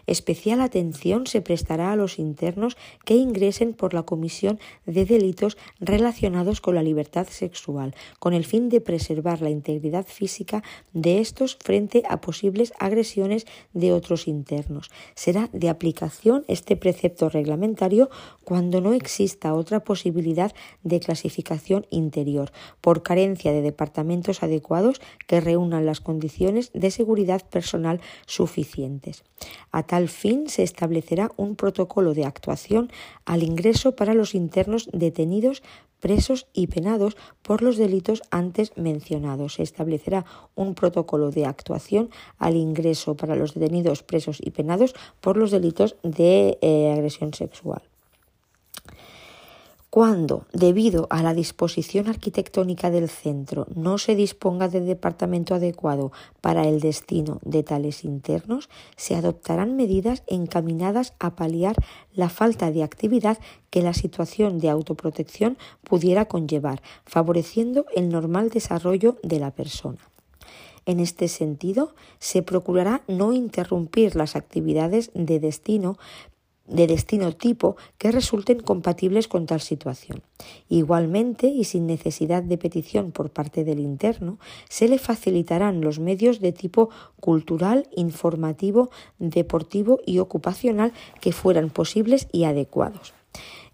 Especial 0.05 0.61
atención 0.61 1.27
se 1.27 1.41
prestará 1.41 1.91
a 1.91 1.95
los 1.95 2.19
internos 2.19 2.77
que 3.05 3.15
ingresen 3.15 3.73
por 3.73 3.93
la 3.93 4.03
comisión 4.03 4.59
de 4.85 5.05
delitos 5.05 5.57
relacionados 5.79 6.61
con 6.61 6.75
la 6.75 6.83
libertad 6.83 7.27
sexual, 7.27 7.95
con 8.19 8.33
el 8.33 8.45
fin 8.45 8.69
de 8.69 8.81
preservar 8.81 9.41
la 9.41 9.49
integridad 9.49 10.05
física 10.05 10.63
de 10.93 11.19
estos 11.19 11.57
frente 11.61 12.03
a 12.09 12.21
posibles 12.21 12.73
agresiones 12.79 13.45
de 13.73 13.93
otros 13.93 14.27
internos. 14.27 14.89
Será 15.15 15.49
de 15.53 15.69
aplicación 15.69 16.45
este 16.47 16.75
precepto 16.75 17.29
reglamentario 17.29 18.09
cuando 18.43 18.81
no 18.81 18.93
exista 18.93 19.53
otra 19.53 19.83
posibilidad 19.83 20.53
de 20.83 20.99
clasificación 20.99 21.85
interior, 21.89 22.51
por 22.81 23.03
carencia 23.03 23.51
de 23.51 23.61
departamentos 23.61 24.43
adecuados 24.43 25.01
que 25.27 25.41
reúnan 25.41 25.85
las 25.85 25.99
condiciones 25.99 26.71
de 26.73 26.91
seguridad 26.91 27.47
personal 27.49 28.01
suficientes. 28.25 29.23
A 29.71 29.83
tal 29.83 30.07
fin 30.09 30.49
se 30.49 30.63
establecerá 30.63 31.31
un 31.37 31.55
protocolo 31.55 32.13
de 32.13 32.25
actuación 32.25 32.91
al 33.25 33.43
ingreso 33.43 33.95
para 33.95 34.13
los 34.13 34.35
internos 34.35 34.89
detenidos, 34.93 35.63
presos 35.99 36.47
y 36.53 36.67
penados 36.67 37.17
por 37.41 37.61
los 37.61 37.77
delitos 37.77 38.21
antes 38.31 38.71
mencionados. 38.75 39.55
Se 39.55 39.63
establecerá 39.63 40.25
un 40.55 40.75
protocolo 40.75 41.31
de 41.31 41.45
actuación 41.45 42.09
al 42.37 42.55
ingreso 42.55 43.15
para 43.15 43.35
los 43.35 43.53
detenidos, 43.53 44.03
presos 44.03 44.37
y 44.41 44.51
penados 44.51 44.95
por 45.21 45.37
los 45.37 45.51
delitos 45.51 45.95
de 46.03 46.57
eh, 46.61 46.91
agresión 46.93 47.33
sexual. 47.33 47.86
Cuando, 49.97 50.45
debido 50.53 51.07
a 51.09 51.23
la 51.23 51.33
disposición 51.33 52.07
arquitectónica 52.07 52.91
del 52.91 53.09
centro, 53.09 53.65
no 53.73 53.97
se 53.97 54.15
disponga 54.15 54.67
de 54.67 54.81
departamento 54.81 55.55
adecuado 55.55 56.11
para 56.39 56.67
el 56.67 56.79
destino 56.81 57.39
de 57.43 57.63
tales 57.63 58.03
internos, 58.03 58.69
se 58.95 59.15
adoptarán 59.15 59.75
medidas 59.75 60.21
encaminadas 60.27 61.15
a 61.17 61.35
paliar 61.35 61.75
la 62.13 62.29
falta 62.29 62.69
de 62.69 62.83
actividad 62.83 63.39
que 63.71 63.81
la 63.81 63.95
situación 63.95 64.59
de 64.59 64.69
autoprotección 64.69 65.57
pudiera 65.83 66.25
conllevar, 66.25 66.83
favoreciendo 67.07 67.87
el 67.95 68.09
normal 68.09 68.51
desarrollo 68.51 69.17
de 69.23 69.39
la 69.39 69.49
persona. 69.49 70.11
En 70.85 70.99
este 70.99 71.27
sentido, 71.27 71.95
se 72.19 72.43
procurará 72.43 73.01
no 73.07 73.33
interrumpir 73.33 74.15
las 74.15 74.35
actividades 74.35 75.09
de 75.15 75.39
destino 75.39 75.97
de 76.67 76.87
destino 76.87 77.31
tipo 77.31 77.77
que 77.97 78.11
resulten 78.11 78.59
compatibles 78.59 79.27
con 79.27 79.45
tal 79.45 79.61
situación. 79.61 80.21
Igualmente, 80.69 81.47
y 81.47 81.63
sin 81.63 81.87
necesidad 81.87 82.43
de 82.43 82.57
petición 82.57 83.11
por 83.11 83.29
parte 83.29 83.63
del 83.63 83.79
interno, 83.79 84.37
se 84.69 84.87
le 84.87 84.99
facilitarán 84.99 85.81
los 85.81 85.99
medios 85.99 86.39
de 86.39 86.51
tipo 86.51 86.89
cultural, 87.19 87.87
informativo, 87.95 88.89
deportivo 89.19 89.99
y 90.05 90.19
ocupacional 90.19 90.93
que 91.21 91.31
fueran 91.31 91.69
posibles 91.69 92.27
y 92.31 92.43
adecuados. 92.43 93.13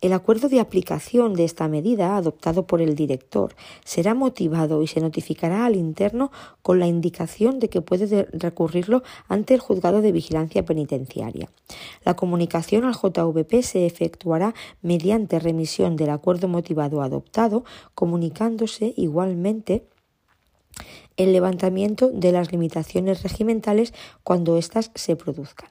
El 0.04 0.12
acuerdo 0.12 0.50
de 0.50 0.60
aplicación 0.60 1.34
de 1.34 1.46
esta 1.46 1.70
medida, 1.70 2.18
adoptado 2.18 2.68
por 2.68 2.82
el 2.82 2.94
director, 2.94 3.56
será 3.86 4.14
motivado 4.14 4.82
y 4.82 4.88
se 4.88 5.00
notificará 5.00 5.66
al 5.66 5.78
interno 5.78 6.30
con 6.62 6.78
la 6.78 6.88
indicación 6.88 7.58
de 7.58 7.70
que 7.70 7.80
puede 7.82 8.28
recurrirlo 8.34 9.02
ante 9.30 9.54
el 9.54 9.62
juzgado 9.62 10.02
de 10.02 10.12
vigilancia 10.12 10.66
penitenciaria. 10.66 11.50
La 12.04 12.18
comunicación 12.18 12.84
al 12.84 12.96
JVP 12.96 13.64
se 13.64 13.86
efectuará 13.86 14.54
mediante 14.82 15.40
remisión 15.40 15.96
del 15.96 16.10
acuerdo 16.10 16.50
motivado 16.50 17.02
adoptado, 17.02 17.64
comunicándose 17.96 18.94
igualmente 18.98 19.86
el 21.16 21.32
levantamiento 21.32 22.10
de 22.12 22.34
las 22.34 22.52
limitaciones 22.52 23.24
regimentales 23.24 23.94
cuando 24.22 24.58
éstas 24.58 24.92
se 24.96 25.16
produzcan 25.16 25.70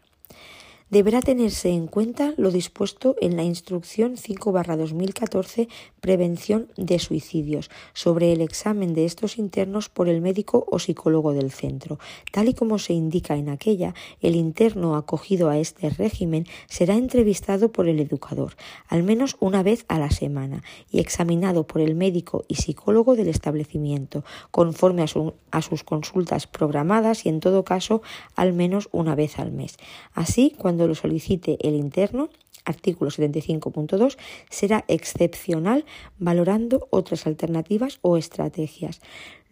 deberá 0.93 1.23
tenerse 1.23 1.71
en 1.71 1.87
cuenta 1.87 2.35
lo 2.37 2.51
dispuesto 2.51 3.17
en 3.23 3.35
la 3.35 3.45
Instrucción 3.45 4.17
5-2014 4.17 5.69
Prevención 6.03 6.69
de 6.77 6.99
Suicidios 6.99 7.71
sobre 7.95 8.35
el 8.35 8.43
examen 8.43 8.93
de 8.93 9.07
estos 9.07 9.39
internos 9.39 9.89
por 9.89 10.11
el 10.11 10.21
médico 10.21 10.67
o 10.71 10.79
psicólogo 10.79 11.33
del 11.33 11.51
centro. 11.51 11.99
Tal 12.31 12.51
y 12.51 12.55
como 12.55 12.79
se 12.79 12.93
indica 12.93 13.37
en 13.37 13.49
aquella, 13.49 13.95
el 14.21 14.37
interno 14.37 14.95
acogido 14.95 15.49
a 15.49 15.57
este 15.57 15.89
régimen 15.89 16.47
será 16.69 16.97
entrevistado 16.97 17.73
por 17.73 17.89
el 17.89 17.99
educador, 17.99 18.55
al 18.87 19.03
menos 19.03 19.37
una 19.41 19.63
vez 19.63 19.87
a 19.89 19.99
la 19.99 20.11
semana, 20.11 20.63
y 20.91 21.01
examinado 21.01 21.67
por 21.67 21.81
el 21.81 21.95
médico 21.95 22.45
y 22.49 22.57
psicólogo 22.57 23.17
del 23.17 23.29
establecimiento, 23.29 24.25
conforme 24.51 25.03
a, 25.03 25.63
sus 25.63 25.85
consultas 25.85 26.47
programadas 26.47 27.25
y 27.25 27.31
en 27.31 27.41
todo 27.41 27.65
caso 27.65 28.03
al 28.37 28.53
menos 28.53 28.91
una 28.93 29.15
vez 29.15 29.39
al 29.39 29.53
mes. 29.53 29.79
Así, 30.13 30.55
cuando 30.59 30.82
lo 30.87 30.95
solicite 30.95 31.59
el 31.67 31.75
interno, 31.75 32.29
artículo 32.65 33.11
75.2, 33.11 34.17
será 34.51 34.85
excepcional 34.89 35.85
valorando 36.19 36.87
otras 36.91 37.27
alternativas 37.27 37.99
o 38.03 38.17
estrategias. 38.17 39.01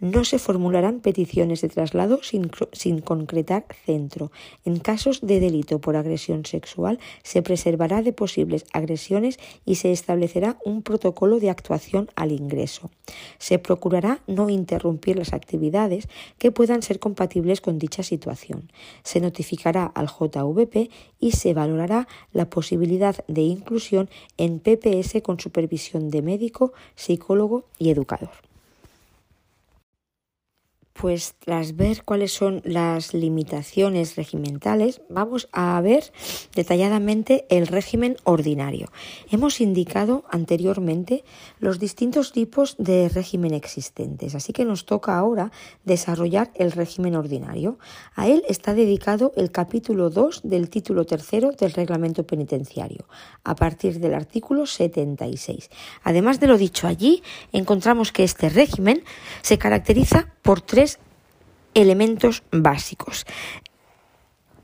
No 0.00 0.24
se 0.24 0.38
formularán 0.38 1.00
peticiones 1.00 1.60
de 1.60 1.68
traslado 1.68 2.20
sin, 2.22 3.00
concretar 3.00 3.66
centro. 3.84 4.32
En 4.64 4.78
casos 4.78 5.20
de 5.20 5.40
delito 5.40 5.78
por 5.78 5.94
agresión 5.94 6.46
sexual 6.46 6.98
se 7.22 7.42
preservará 7.42 8.00
de 8.00 8.14
posibles 8.14 8.64
agresiones 8.72 9.38
y 9.66 9.74
se 9.74 9.92
establecerá 9.92 10.56
un 10.64 10.80
protocolo 10.80 11.38
de 11.38 11.50
actuación 11.50 12.08
al 12.16 12.32
ingreso. 12.32 12.90
Se 13.36 13.58
procurará 13.58 14.22
no 14.26 14.48
interrumpir 14.48 15.18
las 15.18 15.34
actividades 15.34 16.08
que 16.38 16.50
puedan 16.50 16.80
ser 16.80 16.98
compatibles 16.98 17.60
con 17.60 17.78
dicha 17.78 18.02
situación. 18.02 18.72
Se 19.02 19.20
notificará 19.20 19.84
al 19.84 20.06
JVP 20.06 20.88
y 21.20 21.32
se 21.32 21.52
valorará 21.52 22.08
la 22.32 22.48
posibilidad 22.48 23.22
de 23.28 23.42
inclusión 23.42 24.08
en 24.38 24.60
PPS 24.60 25.20
con 25.22 25.38
supervisión 25.38 26.08
de 26.08 26.22
médico, 26.22 26.72
psicólogo 26.94 27.66
y 27.78 27.90
educador 27.90 28.49
pues 31.00 31.34
tras 31.38 31.76
ver 31.76 32.04
cuáles 32.04 32.30
son 32.30 32.60
las 32.62 33.14
limitaciones 33.14 34.16
regimentales, 34.16 35.00
vamos 35.08 35.48
a 35.50 35.80
ver 35.80 36.12
detalladamente 36.54 37.46
el 37.48 37.68
régimen 37.68 38.18
ordinario. 38.24 38.92
Hemos 39.30 39.62
indicado 39.62 40.24
anteriormente 40.30 41.24
los 41.58 41.78
distintos 41.78 42.32
tipos 42.32 42.76
de 42.76 43.08
régimen 43.08 43.54
existentes, 43.54 44.34
así 44.34 44.52
que 44.52 44.66
nos 44.66 44.84
toca 44.84 45.16
ahora 45.16 45.52
desarrollar 45.84 46.50
el 46.54 46.70
régimen 46.70 47.16
ordinario. 47.16 47.78
A 48.14 48.28
él 48.28 48.44
está 48.46 48.74
dedicado 48.74 49.32
el 49.36 49.50
capítulo 49.50 50.10
2 50.10 50.42
del 50.44 50.68
título 50.68 51.06
tercero 51.06 51.52
del 51.52 51.72
reglamento 51.72 52.26
penitenciario, 52.26 53.06
a 53.42 53.54
partir 53.54 54.00
del 54.00 54.12
artículo 54.12 54.66
76. 54.66 55.70
Además 56.04 56.40
de 56.40 56.46
lo 56.46 56.58
dicho 56.58 56.86
allí, 56.86 57.22
encontramos 57.52 58.12
que 58.12 58.24
este 58.24 58.50
régimen 58.50 59.02
se 59.40 59.56
caracteriza 59.56 60.34
por 60.42 60.60
tres 60.60 60.89
elementos 61.74 62.42
básicos. 62.50 63.26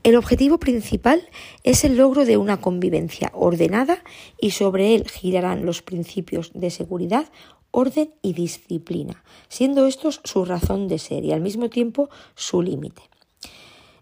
El 0.03 0.15
objetivo 0.15 0.57
principal 0.57 1.27
es 1.63 1.83
el 1.83 1.97
logro 1.97 2.23
de 2.23 2.37
una 2.37 2.61
convivencia 2.61 3.31
ordenada 3.33 4.03
y 4.39 4.51
sobre 4.51 4.95
él 4.95 5.09
girarán 5.09 5.65
los 5.65 5.81
principios 5.81 6.51
de 6.53 6.69
seguridad, 6.69 7.29
orden 7.71 8.13
y 8.21 8.33
disciplina, 8.33 9.23
siendo 9.49 9.85
estos 9.85 10.21
su 10.23 10.45
razón 10.45 10.87
de 10.87 10.97
ser 10.97 11.25
y 11.25 11.33
al 11.33 11.41
mismo 11.41 11.69
tiempo 11.69 12.09
su 12.35 12.61
límite. 12.61 13.01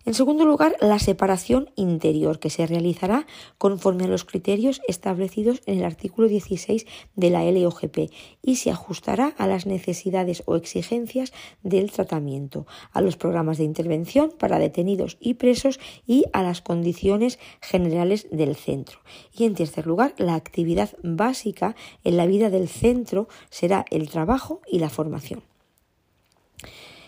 En 0.05 0.13
segundo 0.13 0.45
lugar, 0.45 0.75
la 0.81 0.99
separación 0.99 1.71
interior, 1.75 2.37
que 2.37 2.51
se 2.51 2.67
realizará 2.67 3.25
conforme 3.57 4.03
a 4.03 4.07
los 4.07 4.23
criterios 4.23 4.79
establecidos 4.87 5.63
en 5.65 5.79
el 5.79 5.83
artículo 5.83 6.27
16 6.27 6.85
de 7.15 7.29
la 7.31 7.43
LOGP 7.43 8.11
y 8.43 8.57
se 8.57 8.69
ajustará 8.69 9.33
a 9.39 9.47
las 9.47 9.65
necesidades 9.65 10.43
o 10.45 10.57
exigencias 10.57 11.33
del 11.63 11.91
tratamiento, 11.91 12.67
a 12.91 13.01
los 13.01 13.17
programas 13.17 13.57
de 13.57 13.63
intervención 13.63 14.31
para 14.37 14.59
detenidos 14.59 15.17
y 15.19 15.33
presos 15.33 15.79
y 16.05 16.25
a 16.33 16.43
las 16.43 16.61
condiciones 16.61 17.39
generales 17.59 18.27
del 18.29 18.55
centro. 18.55 18.99
Y 19.35 19.45
en 19.45 19.55
tercer 19.55 19.87
lugar, 19.87 20.13
la 20.19 20.35
actividad 20.35 20.91
básica 21.01 21.75
en 22.03 22.17
la 22.17 22.27
vida 22.27 22.51
del 22.51 22.67
centro 22.67 23.27
será 23.49 23.85
el 23.89 24.07
trabajo 24.07 24.61
y 24.71 24.77
la 24.77 24.91
formación. 24.91 25.54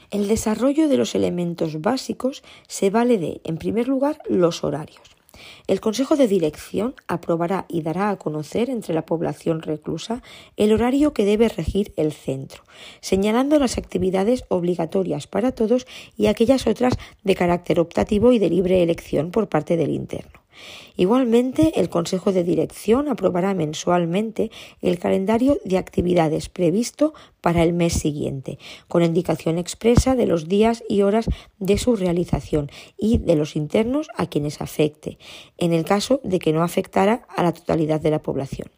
El 0.10 0.30
desarrollo 0.30 0.88
de 0.88 0.96
los 0.96 1.16
elementos 1.16 1.82
básicos 1.82 2.42
se 2.68 2.90
vale 2.90 3.18
de, 3.18 3.42
en 3.44 3.58
primer 3.58 3.90
lugar, 3.90 4.20
los 4.30 4.64
horarios. 4.64 5.02
El 5.68 5.82
Consejo 5.82 6.16
de 6.16 6.30
Dirección 6.30 6.96
aprobará 7.08 7.66
y 7.68 7.82
dará 7.82 8.10
a 8.10 8.16
conocer 8.18 8.70
entre 8.70 8.94
la 8.94 9.06
población 9.06 9.62
reclusa 9.62 10.24
el 10.56 10.72
horario 10.72 11.14
que 11.14 11.26
debe 11.26 11.50
regir 11.50 11.94
el 11.98 12.14
centro, 12.14 12.64
señalando 13.02 13.60
las 13.60 13.78
actividades 13.78 14.46
obligatorias 14.48 15.28
para 15.28 15.52
todos 15.52 15.86
y 16.16 16.28
aquellas 16.28 16.68
otras 16.68 16.94
de 17.24 17.36
carácter 17.36 17.80
optativo 17.80 18.32
y 18.32 18.40
de 18.40 18.50
libre 18.50 18.82
elección 18.82 19.32
por 19.32 19.50
parte 19.50 19.76
del 19.76 19.92
interno. 19.92 20.47
Igualmente, 20.96 21.80
el 21.80 21.90
Consejo 21.90 22.32
de 22.32 22.44
Dirección 22.44 23.08
aprobará 23.08 23.54
mensualmente 23.54 24.52
el 24.82 25.00
calendario 25.00 25.60
de 25.64 25.78
actividades 25.78 26.50
previsto 26.50 27.14
para 27.42 27.64
el 27.64 27.74
mes 27.74 27.94
siguiente, 27.94 28.58
con 28.88 29.04
indicación 29.04 29.58
expresa 29.58 30.16
de 30.16 30.26
los 30.26 30.48
días 30.48 30.84
y 30.90 31.02
horas 31.02 31.30
de 31.60 31.78
su 31.78 31.96
realización 31.96 32.70
y 32.98 33.20
de 33.20 33.36
los 33.36 33.56
internos 33.56 34.08
a 34.16 34.28
quienes 34.28 34.62
afecte, 34.62 35.18
en 35.58 35.74
el 35.74 35.86
caso 35.86 36.20
de 36.24 36.40
que 36.40 36.54
no 36.54 36.64
afectara 36.64 37.28
a 37.36 37.44
la 37.44 37.54
totalidad 37.54 38.02
de 38.02 38.12
la 38.12 38.22
población. 38.22 38.70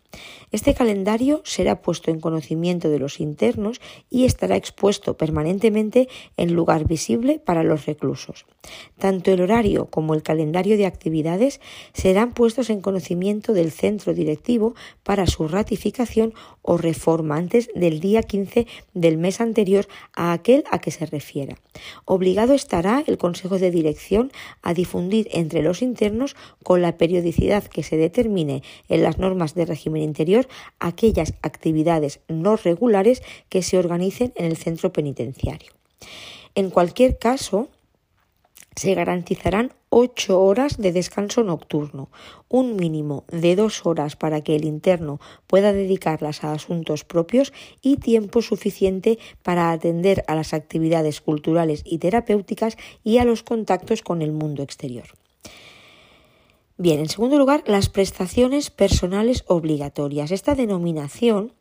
Este 0.52 0.74
calendario 0.74 1.42
será 1.46 1.82
puesto 1.82 2.10
en 2.10 2.20
conocimiento 2.20 2.90
de 2.90 2.98
los 2.98 3.20
internos 3.20 3.80
y 4.10 4.26
estará 4.26 4.56
expuesto 4.56 5.16
permanentemente 5.16 6.10
en 6.38 6.54
lugar 6.54 6.88
visible 6.88 7.40
para 7.40 7.64
los 7.64 7.86
reclusos. 7.86 8.46
Tanto 8.98 9.32
el 9.32 9.42
horario 9.42 9.86
como 9.86 10.16
el 10.16 10.24
calendario 10.24 10.76
de 10.76 10.88
actividades 10.88 11.62
serán 11.94 12.34
puestos 12.34 12.72
en 12.72 12.82
conocimiento 12.82 13.54
del 13.54 13.72
centro 13.72 14.14
directivo 14.14 14.74
para 15.04 15.28
su 15.28 15.48
ratificación 15.48 16.34
o 16.64 16.78
reforma 16.78 17.38
antes 17.38 17.70
del 17.76 18.00
día 18.00 18.24
15 18.24 18.66
del 18.94 19.18
mes 19.18 19.42
anterior 19.42 19.88
a 20.16 20.34
aquel 20.34 20.64
a 20.72 20.80
que 20.80 20.92
se 20.92 21.06
refiera. 21.06 21.58
Obligado 22.06 22.54
estará 22.54 23.04
el 23.06 23.18
Consejo 23.18 23.60
de 23.60 23.72
Dirección 23.72 24.32
a 24.64 24.74
difundir 24.74 25.28
entre 25.32 25.62
los 25.62 25.82
internos 25.82 26.36
con 26.64 26.82
la 26.82 26.98
periodicidad 26.98 27.64
que 27.64 27.84
se 27.84 27.98
determine 27.98 28.64
en 28.88 29.04
las 29.04 29.20
normas 29.20 29.54
de 29.54 29.66
régimen 29.66 29.99
interior 30.02 30.48
aquellas 30.80 31.34
actividades 31.42 32.20
no 32.28 32.56
regulares 32.56 33.22
que 33.50 33.64
se 33.64 33.78
organicen 33.78 34.34
en 34.36 34.46
el 34.46 34.58
centro 34.58 34.92
penitenciario. 34.94 35.72
En 36.56 36.70
cualquier 36.70 37.18
caso, 37.18 37.70
se 38.76 38.94
garantizarán 38.94 39.74
ocho 39.90 40.42
horas 40.42 40.78
de 40.78 40.94
descanso 40.94 41.44
nocturno, 41.44 42.10
un 42.48 42.76
mínimo 42.76 43.26
de 43.28 43.56
dos 43.56 43.86
horas 43.86 44.16
para 44.16 44.42
que 44.42 44.56
el 44.56 44.66
interno 44.66 45.20
pueda 45.48 45.74
dedicarlas 45.74 46.44
a 46.44 46.54
asuntos 46.54 47.04
propios 47.04 47.52
y 47.82 47.98
tiempo 47.98 48.42
suficiente 48.42 49.20
para 49.44 49.72
atender 49.72 50.24
a 50.28 50.36
las 50.36 50.54
actividades 50.54 51.22
culturales 51.22 51.82
y 51.86 51.98
terapéuticas 51.98 52.78
y 53.04 53.18
a 53.18 53.26
los 53.26 53.44
contactos 53.44 54.02
con 54.02 54.22
el 54.22 54.32
mundo 54.32 54.64
exterior. 54.64 55.08
Bien, 56.82 57.02
en 57.02 57.10
segundo 57.10 57.38
lugar, 57.38 57.62
las 57.68 57.90
prestaciones 57.90 58.70
personales 58.70 59.44
obligatorias. 59.48 60.32
Esta 60.32 60.56
denominación 60.56 61.52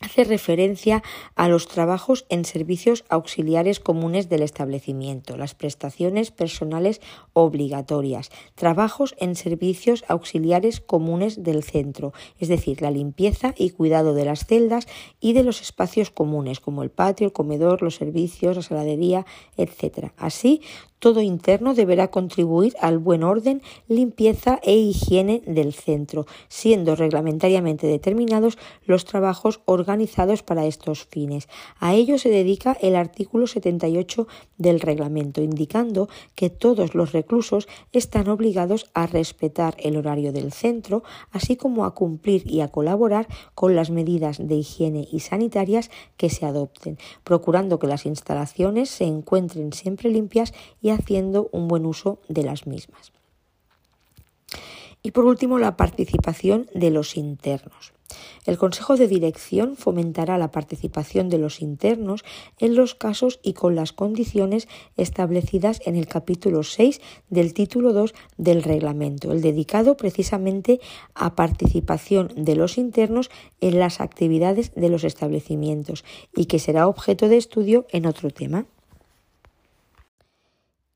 hace 0.00 0.24
referencia 0.24 1.02
a 1.34 1.48
los 1.48 1.68
trabajos 1.68 2.24
en 2.30 2.46
servicios 2.46 3.04
auxiliares 3.10 3.80
comunes 3.80 4.30
del 4.30 4.42
establecimiento, 4.42 5.36
las 5.36 5.54
prestaciones 5.54 6.30
personales 6.30 7.02
obligatorias, 7.34 8.30
trabajos 8.54 9.14
en 9.18 9.36
servicios 9.36 10.04
auxiliares 10.08 10.80
comunes 10.80 11.42
del 11.42 11.62
centro, 11.62 12.14
es 12.38 12.48
decir, 12.48 12.80
la 12.80 12.90
limpieza 12.90 13.54
y 13.58 13.70
cuidado 13.70 14.14
de 14.14 14.24
las 14.24 14.46
celdas 14.46 14.86
y 15.20 15.34
de 15.34 15.44
los 15.44 15.60
espacios 15.60 16.10
comunes, 16.10 16.60
como 16.60 16.82
el 16.82 16.90
patio, 16.90 17.26
el 17.26 17.32
comedor, 17.34 17.82
los 17.82 17.96
servicios, 17.96 18.56
la 18.56 18.62
saladería, 18.62 19.26
etc. 19.58 20.12
Así, 20.16 20.62
todo 21.00 21.22
interno 21.22 21.74
deberá 21.74 22.08
contribuir 22.10 22.74
al 22.80 22.98
buen 22.98 23.24
orden, 23.24 23.62
limpieza 23.88 24.60
e 24.62 24.76
higiene 24.76 25.42
del 25.46 25.72
centro, 25.72 26.26
siendo 26.48 26.94
reglamentariamente 26.94 27.86
determinados 27.86 28.58
los 28.84 29.06
trabajos 29.06 29.60
organizados 29.90 30.44
para 30.44 30.66
estos 30.66 31.04
fines. 31.04 31.48
A 31.80 31.94
ello 31.94 32.16
se 32.16 32.30
dedica 32.30 32.76
el 32.80 32.94
artículo 32.94 33.48
78 33.48 34.28
del 34.56 34.78
reglamento, 34.78 35.42
indicando 35.42 36.08
que 36.36 36.48
todos 36.48 36.94
los 36.94 37.10
reclusos 37.10 37.66
están 37.90 38.28
obligados 38.28 38.88
a 38.94 39.08
respetar 39.08 39.74
el 39.80 39.96
horario 39.96 40.32
del 40.32 40.52
centro, 40.52 41.02
así 41.32 41.56
como 41.56 41.84
a 41.84 41.94
cumplir 41.94 42.48
y 42.48 42.60
a 42.60 42.68
colaborar 42.68 43.26
con 43.56 43.74
las 43.74 43.90
medidas 43.90 44.38
de 44.38 44.54
higiene 44.54 45.08
y 45.10 45.20
sanitarias 45.20 45.90
que 46.16 46.30
se 46.30 46.46
adopten, 46.46 46.96
procurando 47.24 47.80
que 47.80 47.88
las 47.88 48.06
instalaciones 48.06 48.90
se 48.90 49.04
encuentren 49.04 49.72
siempre 49.72 50.08
limpias 50.08 50.54
y 50.80 50.90
haciendo 50.90 51.48
un 51.50 51.66
buen 51.66 51.84
uso 51.84 52.20
de 52.28 52.44
las 52.44 52.68
mismas. 52.68 53.19
Y 55.02 55.12
por 55.12 55.24
último, 55.24 55.58
la 55.58 55.76
participación 55.76 56.68
de 56.74 56.90
los 56.90 57.16
internos. 57.16 57.92
El 58.44 58.58
Consejo 58.58 58.96
de 58.96 59.06
Dirección 59.06 59.76
fomentará 59.76 60.38
la 60.38 60.50
participación 60.50 61.28
de 61.28 61.38
los 61.38 61.60
internos 61.60 62.24
en 62.58 62.74
los 62.74 62.94
casos 62.94 63.38
y 63.42 63.52
con 63.52 63.74
las 63.74 63.92
condiciones 63.92 64.68
establecidas 64.96 65.80
en 65.84 65.96
el 65.96 66.06
capítulo 66.06 66.62
6 66.62 67.00
del 67.28 67.54
título 67.54 67.92
2 67.92 68.14
del 68.36 68.62
reglamento, 68.62 69.32
el 69.32 69.42
dedicado 69.42 69.96
precisamente 69.96 70.80
a 71.14 71.34
participación 71.34 72.32
de 72.34 72.56
los 72.56 72.78
internos 72.78 73.30
en 73.60 73.78
las 73.78 74.00
actividades 74.00 74.74
de 74.74 74.88
los 74.88 75.04
establecimientos 75.04 76.04
y 76.34 76.46
que 76.46 76.58
será 76.58 76.88
objeto 76.88 77.28
de 77.28 77.36
estudio 77.36 77.86
en 77.90 78.06
otro 78.06 78.30
tema. 78.30 78.66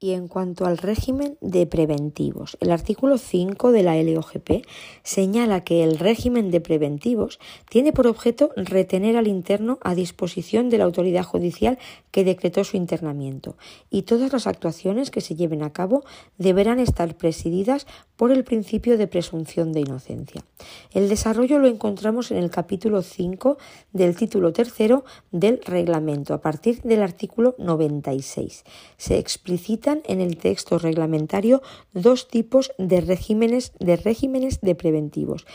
Y 0.05 0.13
en 0.13 0.29
cuanto 0.29 0.67
al 0.67 0.77
régimen 0.77 1.39
de 1.41 1.65
preventivos, 1.67 2.59
el 2.61 2.73
artículo 2.73 3.17
5 3.17 3.73
de 3.73 3.83
la 3.83 3.97
LOGP 4.03 4.67
señala 5.03 5.65
que 5.65 5.83
el 5.83 5.99
régimen 5.99 6.51
de 6.51 6.61
preventivos 6.61 7.41
tiene 7.71 7.95
por 7.95 8.07
objeto 8.07 8.51
retener 8.55 9.17
al 9.17 9.29
interno 9.29 9.79
a 9.81 9.95
disposición 9.95 10.69
de 10.69 10.77
la 10.77 10.85
autoridad 10.85 11.25
judicial 11.25 11.79
que 12.11 12.23
decretó 12.23 12.65
su 12.65 12.77
internamiento 12.77 13.57
y 13.89 14.03
todas 14.03 14.31
las 14.31 14.47
actuaciones 14.47 15.11
que 15.11 15.23
se 15.23 15.37
lleven 15.37 15.63
a 15.63 15.73
cabo 15.73 16.05
deberán 16.37 16.81
estar 16.81 17.17
presididas 17.17 17.87
por 18.17 18.31
el 18.31 18.45
principio 18.45 18.99
de 18.99 19.07
presunción 19.07 19.73
de 19.73 19.81
inocencia. 19.81 20.45
El 20.93 21.09
desarrollo 21.09 21.59
lo 21.59 21.67
encontramos 21.67 22.31
en 22.31 22.37
el 22.37 22.51
capítulo 22.51 23.01
5 23.01 23.57
del 23.95 24.17
título 24.17 24.53
tercero 24.53 25.07
del 25.33 25.61
reglamento 25.65 26.35
a 26.35 26.43
partir 26.43 26.83
del 26.83 27.03
artículo 27.03 27.55
96. 27.59 28.65
Se 28.99 29.19
explicita 29.19 29.94
en 30.05 30.21
el 30.21 30.37
texto 30.37 30.79
reglamentario 30.79 31.63
dos 31.93 32.29
tipos 32.29 32.73
de 32.79 33.01
regímenes 33.01 33.73
de, 33.79 33.97
regímenes 33.97 34.61
de 34.61 34.75
preventivos. 34.75 35.47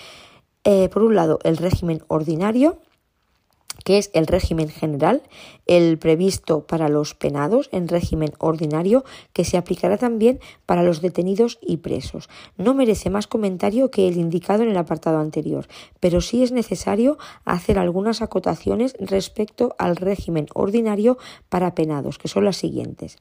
Eh, 0.64 0.90
por 0.90 1.04
un 1.04 1.16
lado, 1.16 1.40
el 1.44 1.58
régimen 1.58 2.04
ordinario, 2.08 2.78
que 3.84 3.98
es 3.98 4.12
el 4.14 4.28
régimen 4.28 4.70
general, 4.70 5.24
el 5.66 5.98
previsto 5.98 6.66
para 6.68 6.90
los 6.90 7.16
penados 7.16 7.70
en 7.72 7.88
régimen 7.88 8.34
ordinario, 8.38 9.04
que 9.34 9.46
se 9.46 9.58
aplicará 9.58 9.98
también 9.98 10.40
para 10.66 10.84
los 10.84 11.02
detenidos 11.02 11.60
y 11.62 11.78
presos. 11.78 12.30
No 12.58 12.74
merece 12.74 13.10
más 13.10 13.28
comentario 13.28 13.90
que 13.90 14.08
el 14.08 14.18
indicado 14.18 14.64
en 14.64 14.70
el 14.70 14.78
apartado 14.78 15.20
anterior, 15.20 15.68
pero 16.00 16.22
sí 16.22 16.44
es 16.44 16.52
necesario 16.52 17.18
hacer 17.46 17.80
algunas 17.80 18.22
acotaciones 18.22 18.96
respecto 19.00 19.76
al 19.78 19.96
régimen 19.96 20.48
ordinario 20.54 21.18
para 21.48 21.74
penados, 21.74 22.18
que 22.18 22.28
son 22.28 22.46
las 22.46 22.58
siguientes. 22.58 23.18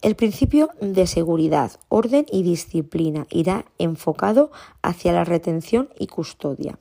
El 0.00 0.14
principio 0.14 0.70
de 0.80 1.06
seguridad, 1.08 1.72
orden 1.88 2.24
y 2.30 2.44
disciplina 2.44 3.26
irá 3.30 3.64
enfocado 3.78 4.52
hacia 4.80 5.12
la 5.12 5.24
retención 5.24 5.88
y 5.98 6.06
custodia 6.06 6.78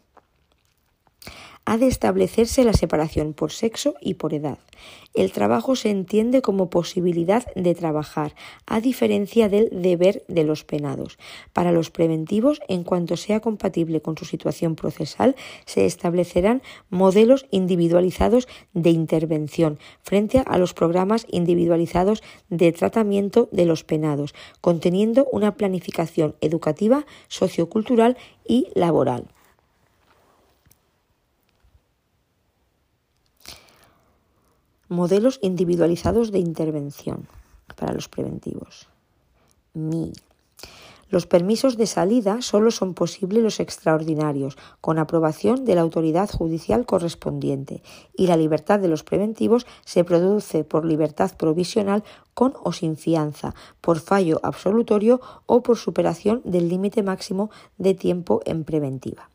ha 1.67 1.77
de 1.77 1.87
establecerse 1.87 2.63
la 2.63 2.71
separación 2.71 3.33
por 3.33 3.51
sexo 3.51 3.95
y 3.99 4.13
por 4.13 4.33
edad. 4.33 4.57
El 5.13 5.33
trabajo 5.33 5.75
se 5.75 5.89
entiende 5.89 6.41
como 6.41 6.69
posibilidad 6.69 7.45
de 7.55 7.75
trabajar, 7.75 8.35
a 8.65 8.79
diferencia 8.79 9.49
del 9.49 9.67
deber 9.69 10.23
de 10.29 10.45
los 10.45 10.63
penados. 10.63 11.17
Para 11.51 11.73
los 11.73 11.91
preventivos, 11.91 12.61
en 12.69 12.85
cuanto 12.85 13.17
sea 13.17 13.41
compatible 13.41 14.01
con 14.01 14.17
su 14.17 14.23
situación 14.23 14.75
procesal, 14.75 15.35
se 15.65 15.85
establecerán 15.85 16.61
modelos 16.89 17.47
individualizados 17.51 18.47
de 18.73 18.91
intervención 18.91 19.77
frente 20.01 20.43
a 20.45 20.57
los 20.57 20.73
programas 20.73 21.27
individualizados 21.29 22.23
de 22.49 22.71
tratamiento 22.71 23.49
de 23.51 23.65
los 23.65 23.83
penados, 23.83 24.33
conteniendo 24.61 25.27
una 25.33 25.57
planificación 25.57 26.37
educativa, 26.39 27.05
sociocultural 27.27 28.15
y 28.47 28.69
laboral. 28.73 29.27
Modelos 34.89 35.39
individualizados 35.41 36.31
de 36.31 36.39
intervención 36.39 37.27
para 37.75 37.93
los 37.93 38.07
preventivos. 38.07 38.87
Mi. 39.73 40.13
Los 41.09 41.25
permisos 41.25 41.77
de 41.77 41.87
salida 41.87 42.41
solo 42.41 42.69
son 42.69 42.93
posibles 42.93 43.41
los 43.41 43.61
extraordinarios, 43.61 44.57
con 44.81 44.99
aprobación 44.99 45.63
de 45.63 45.75
la 45.75 45.81
autoridad 45.81 46.29
judicial 46.29 46.85
correspondiente, 46.85 47.81
y 48.13 48.27
la 48.27 48.35
libertad 48.35 48.79
de 48.79 48.89
los 48.89 49.03
preventivos 49.03 49.65
se 49.85 50.03
produce 50.03 50.65
por 50.65 50.83
libertad 50.83 51.31
provisional 51.37 52.03
con 52.33 52.53
o 52.61 52.73
sin 52.73 52.97
fianza, 52.97 53.55
por 53.79 53.99
fallo 53.99 54.41
absolutorio 54.43 55.21
o 55.45 55.63
por 55.63 55.77
superación 55.77 56.41
del 56.43 56.67
límite 56.67 57.03
máximo 57.03 57.49
de 57.77 57.93
tiempo 57.93 58.41
en 58.45 58.65
preventiva. 58.65 59.29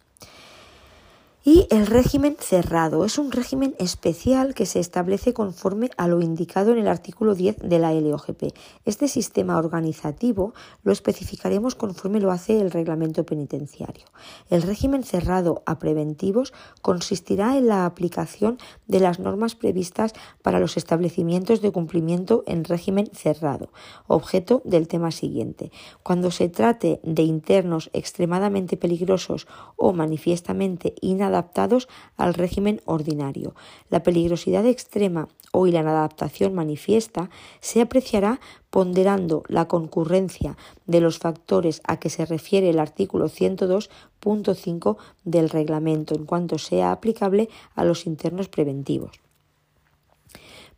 Y 1.44 1.66
el 1.70 1.88
régimen 1.88 2.36
cerrado 2.38 3.04
es 3.04 3.18
un 3.18 3.32
régimen 3.32 3.74
especial 3.80 4.54
que 4.54 4.64
se 4.64 4.78
establece 4.78 5.34
conforme 5.34 5.90
a 5.96 6.06
lo 6.06 6.20
indicado 6.20 6.70
en 6.70 6.78
el 6.78 6.86
artículo 6.86 7.34
10 7.34 7.56
de 7.56 7.80
la 7.80 7.92
LOGP. 7.92 8.54
Este 8.84 9.08
sistema 9.08 9.58
organizativo 9.58 10.54
lo 10.84 10.92
especificaremos 10.92 11.74
conforme 11.74 12.20
lo 12.20 12.30
hace 12.30 12.60
el 12.60 12.70
reglamento 12.70 13.26
penitenciario. 13.26 14.04
El 14.50 14.62
régimen 14.62 15.02
cerrado 15.02 15.64
a 15.66 15.80
preventivos 15.80 16.52
consistirá 16.80 17.56
en 17.58 17.66
la 17.66 17.86
aplicación 17.86 18.58
de 18.86 19.00
las 19.00 19.18
normas 19.18 19.56
previstas 19.56 20.12
para 20.42 20.60
los 20.60 20.76
establecimientos 20.76 21.60
de 21.60 21.72
cumplimiento 21.72 22.44
en 22.46 22.62
régimen 22.62 23.10
cerrado, 23.12 23.70
objeto 24.06 24.62
del 24.64 24.86
tema 24.86 25.10
siguiente. 25.10 25.72
Cuando 26.04 26.30
se 26.30 26.48
trate 26.48 27.00
de 27.02 27.22
internos 27.22 27.90
extremadamente 27.92 28.76
peligrosos 28.76 29.48
o 29.74 29.92
manifiestamente 29.92 30.94
adaptados 31.32 31.88
al 32.16 32.34
régimen 32.34 32.80
ordinario. 32.84 33.54
La 33.90 34.02
peligrosidad 34.02 34.66
extrema 34.66 35.28
o 35.52 35.66
la 35.66 35.80
inadaptación 35.80 36.54
manifiesta 36.54 37.30
se 37.60 37.80
apreciará 37.80 38.40
ponderando 38.70 39.42
la 39.48 39.68
concurrencia 39.68 40.56
de 40.86 41.00
los 41.00 41.18
factores 41.18 41.82
a 41.86 41.98
que 41.98 42.10
se 42.10 42.24
refiere 42.24 42.70
el 42.70 42.78
artículo 42.78 43.28
102.5 43.28 44.96
del 45.24 45.50
reglamento 45.50 46.14
en 46.14 46.24
cuanto 46.24 46.58
sea 46.58 46.92
aplicable 46.92 47.48
a 47.74 47.84
los 47.84 48.06
internos 48.06 48.48
preventivos. 48.48 49.20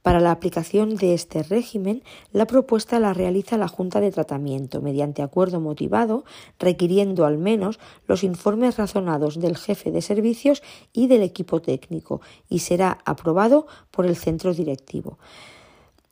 Para 0.05 0.21
la 0.21 0.33
aplicación 0.33 0.97
de 0.97 1.15
este 1.15 1.43
régimen, 1.43 2.03
la 2.31 2.47
propuesta 2.47 3.01
la 3.01 3.15
realiza 3.15 3.57
la 3.57 3.69
Junta 3.69 4.03
de 4.03 4.13
Tratamiento 4.13 4.83
mediante 4.83 5.23
acuerdo 5.23 5.61
motivado, 5.61 6.27
requiriendo 6.59 7.25
al 7.25 7.39
menos 7.39 7.81
los 8.07 8.23
informes 8.23 8.77
razonados 8.77 9.41
del 9.41 9.57
jefe 9.57 9.91
de 9.91 10.03
servicios 10.03 10.63
y 10.93 11.07
del 11.07 11.23
equipo 11.23 11.63
técnico, 11.63 12.21
y 12.51 12.59
será 12.59 12.99
aprobado 13.07 13.67
por 13.91 14.05
el 14.05 14.15
centro 14.15 14.53
directivo. 14.53 15.17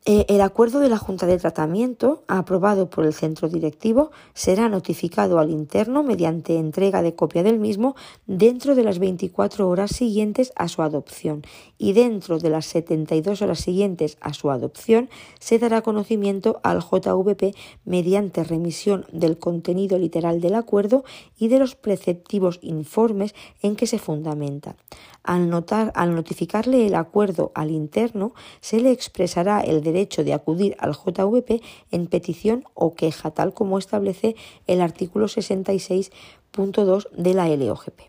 Eh, 0.05 0.27
el 0.29 0.41
acuerdo 0.41 0.81
de 0.81 0.89
la 0.89 0.99
Junta 0.99 1.27
de 1.27 1.39
Tratamiento, 1.39 2.25
aprobado 2.27 2.91
por 2.91 3.07
el 3.07 3.15
centro 3.15 3.49
directivo, 3.49 4.11
será 4.35 4.69
notificado 4.69 5.39
al 5.39 5.51
interno 5.51 6.03
mediante 6.03 6.59
entrega 6.59 7.03
de 7.03 7.15
copia 7.15 7.45
del 7.45 7.61
mismo 7.61 7.95
dentro 8.27 8.75
de 8.75 8.83
las 8.83 8.99
24 8.99 9.69
horas 9.69 9.93
siguientes 9.93 10.53
a 10.57 10.67
su 10.67 10.83
adopción 10.83 11.43
y 11.79 11.93
dentro 11.93 12.41
de 12.41 12.51
las 12.51 12.67
72 12.67 13.43
horas 13.43 13.61
siguientes 13.61 14.19
a 14.21 14.35
su 14.35 14.51
adopción 14.51 15.09
se 15.39 15.61
dará 15.61 15.83
conocimiento 15.83 16.59
al 16.65 16.81
JVP 16.81 17.55
mediante 17.85 18.43
remisión 18.43 19.07
del 19.13 19.39
contenido 19.39 19.99
literal 19.99 20.41
del 20.41 20.57
acuerdo 20.57 21.05
y 21.39 21.47
de 21.47 21.61
los 21.61 21.77
preceptivos 21.77 22.59
informes 22.63 23.37
en 23.63 23.77
que 23.77 23.87
se 23.87 24.01
fundamenta. 24.01 24.75
Al, 25.23 25.49
notar, 25.49 25.93
al 25.95 26.17
notificarle 26.17 26.87
el 26.87 26.97
acuerdo 26.97 27.53
al 27.55 27.71
interno, 27.71 28.35
se 28.61 28.81
le 28.81 28.91
expresará 28.91 29.61
el 29.61 29.81
derecho 29.93 30.25
de 30.25 30.33
acudir 30.33 30.77
al 30.79 30.95
JVP 30.95 31.63
en 31.91 32.07
petición 32.07 32.65
o 32.75 32.95
queja, 32.95 33.31
tal 33.31 33.55
como 33.55 33.79
establece 33.79 34.37
el 34.67 34.81
artículo 34.81 35.27
66.2 35.27 37.11
de 37.11 37.35
la 37.35 37.49
LOGP. 37.49 38.01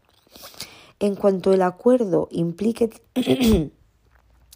En 1.00 1.16
cuanto 1.16 1.54
el 1.54 1.62
acuerdo 1.62 2.28
implique 2.32 2.90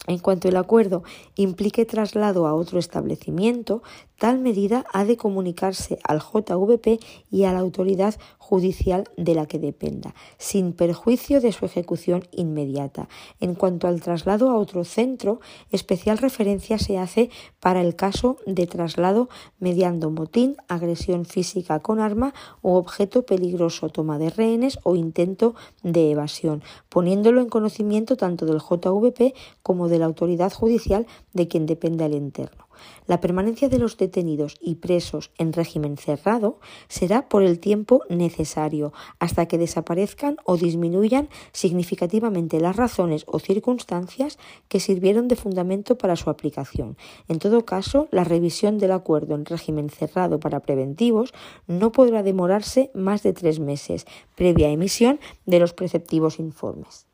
En 0.07 0.19
cuanto 0.19 0.47
el 0.47 0.55
acuerdo 0.55 1.03
implique 1.35 1.85
traslado 1.85 2.47
a 2.47 2.53
otro 2.53 2.79
establecimiento, 2.79 3.83
tal 4.17 4.39
medida 4.39 4.85
ha 4.93 5.05
de 5.05 5.17
comunicarse 5.17 5.99
al 6.03 6.19
JVP 6.19 6.99
y 7.31 7.43
a 7.43 7.53
la 7.53 7.59
autoridad 7.59 8.15
judicial 8.37 9.03
de 9.17 9.35
la 9.35 9.45
que 9.45 9.59
dependa, 9.59 10.15
sin 10.37 10.71
perjuicio 10.71 11.41
de 11.41 11.51
su 11.51 11.65
ejecución 11.65 12.23
inmediata. 12.31 13.09
En 13.41 13.55
cuanto 13.55 13.87
al 13.87 14.01
traslado 14.01 14.49
a 14.49 14.57
otro 14.57 14.85
centro, 14.85 15.41
especial 15.71 16.17
referencia 16.17 16.79
se 16.79 16.97
hace 16.97 17.29
para 17.59 17.81
el 17.81 17.95
caso 17.95 18.37
de 18.45 18.65
traslado 18.65 19.27
mediando 19.59 20.09
motín, 20.11 20.55
agresión 20.69 21.25
física 21.25 21.79
con 21.81 21.99
arma 21.99 22.33
o 22.61 22.77
objeto 22.77 23.25
peligroso, 23.25 23.89
toma 23.89 24.17
de 24.17 24.29
rehenes 24.29 24.79
o 24.83 24.95
intento 24.95 25.55
de 25.83 26.11
evasión, 26.11 26.63
poniéndolo 26.87 27.41
en 27.41 27.49
conocimiento 27.49 28.15
tanto 28.15 28.45
del 28.45 28.59
JVP 28.59 29.33
como 29.61 29.89
de 29.89 29.99
la 29.99 30.05
autoridad 30.05 30.53
judicial 30.53 31.05
de 31.33 31.47
quien 31.49 31.65
dependa 31.65 32.05
el 32.05 32.13
interno. 32.13 32.66
La 33.05 33.21
permanencia 33.21 33.69
de 33.69 33.79
los 33.79 33.97
detenidos 33.97 34.57
y 34.59 34.75
presos 34.75 35.31
en 35.37 35.53
régimen 35.53 35.97
cerrado 35.97 36.59
será 36.87 37.29
por 37.29 37.43
el 37.43 37.59
tiempo 37.59 38.03
necesario 38.09 38.93
hasta 39.19 39.47
que 39.47 39.57
desaparezcan 39.57 40.37
o 40.45 40.57
disminuyan 40.57 41.29
significativamente 41.51 42.59
las 42.59 42.75
razones 42.75 43.23
o 43.27 43.39
circunstancias 43.39 44.37
que 44.67 44.79
sirvieron 44.79 45.27
de 45.27 45.35
fundamento 45.35 45.97
para 45.97 46.15
su 46.15 46.29
aplicación. 46.29 46.97
En 47.27 47.39
todo 47.39 47.65
caso, 47.65 48.07
la 48.11 48.23
revisión 48.23 48.77
del 48.77 48.91
acuerdo 48.91 49.35
en 49.35 49.45
régimen 49.45 49.89
cerrado 49.89 50.39
para 50.39 50.59
preventivos 50.59 51.33
no 51.67 51.91
podrá 51.91 52.23
demorarse 52.23 52.91
más 52.93 53.23
de 53.23 53.33
tres 53.33 53.59
meses, 53.59 54.05
previa 54.35 54.69
emisión 54.69 55.19
de 55.45 55.59
los 55.59 55.73
preceptivos 55.73 56.39
informes. 56.39 57.06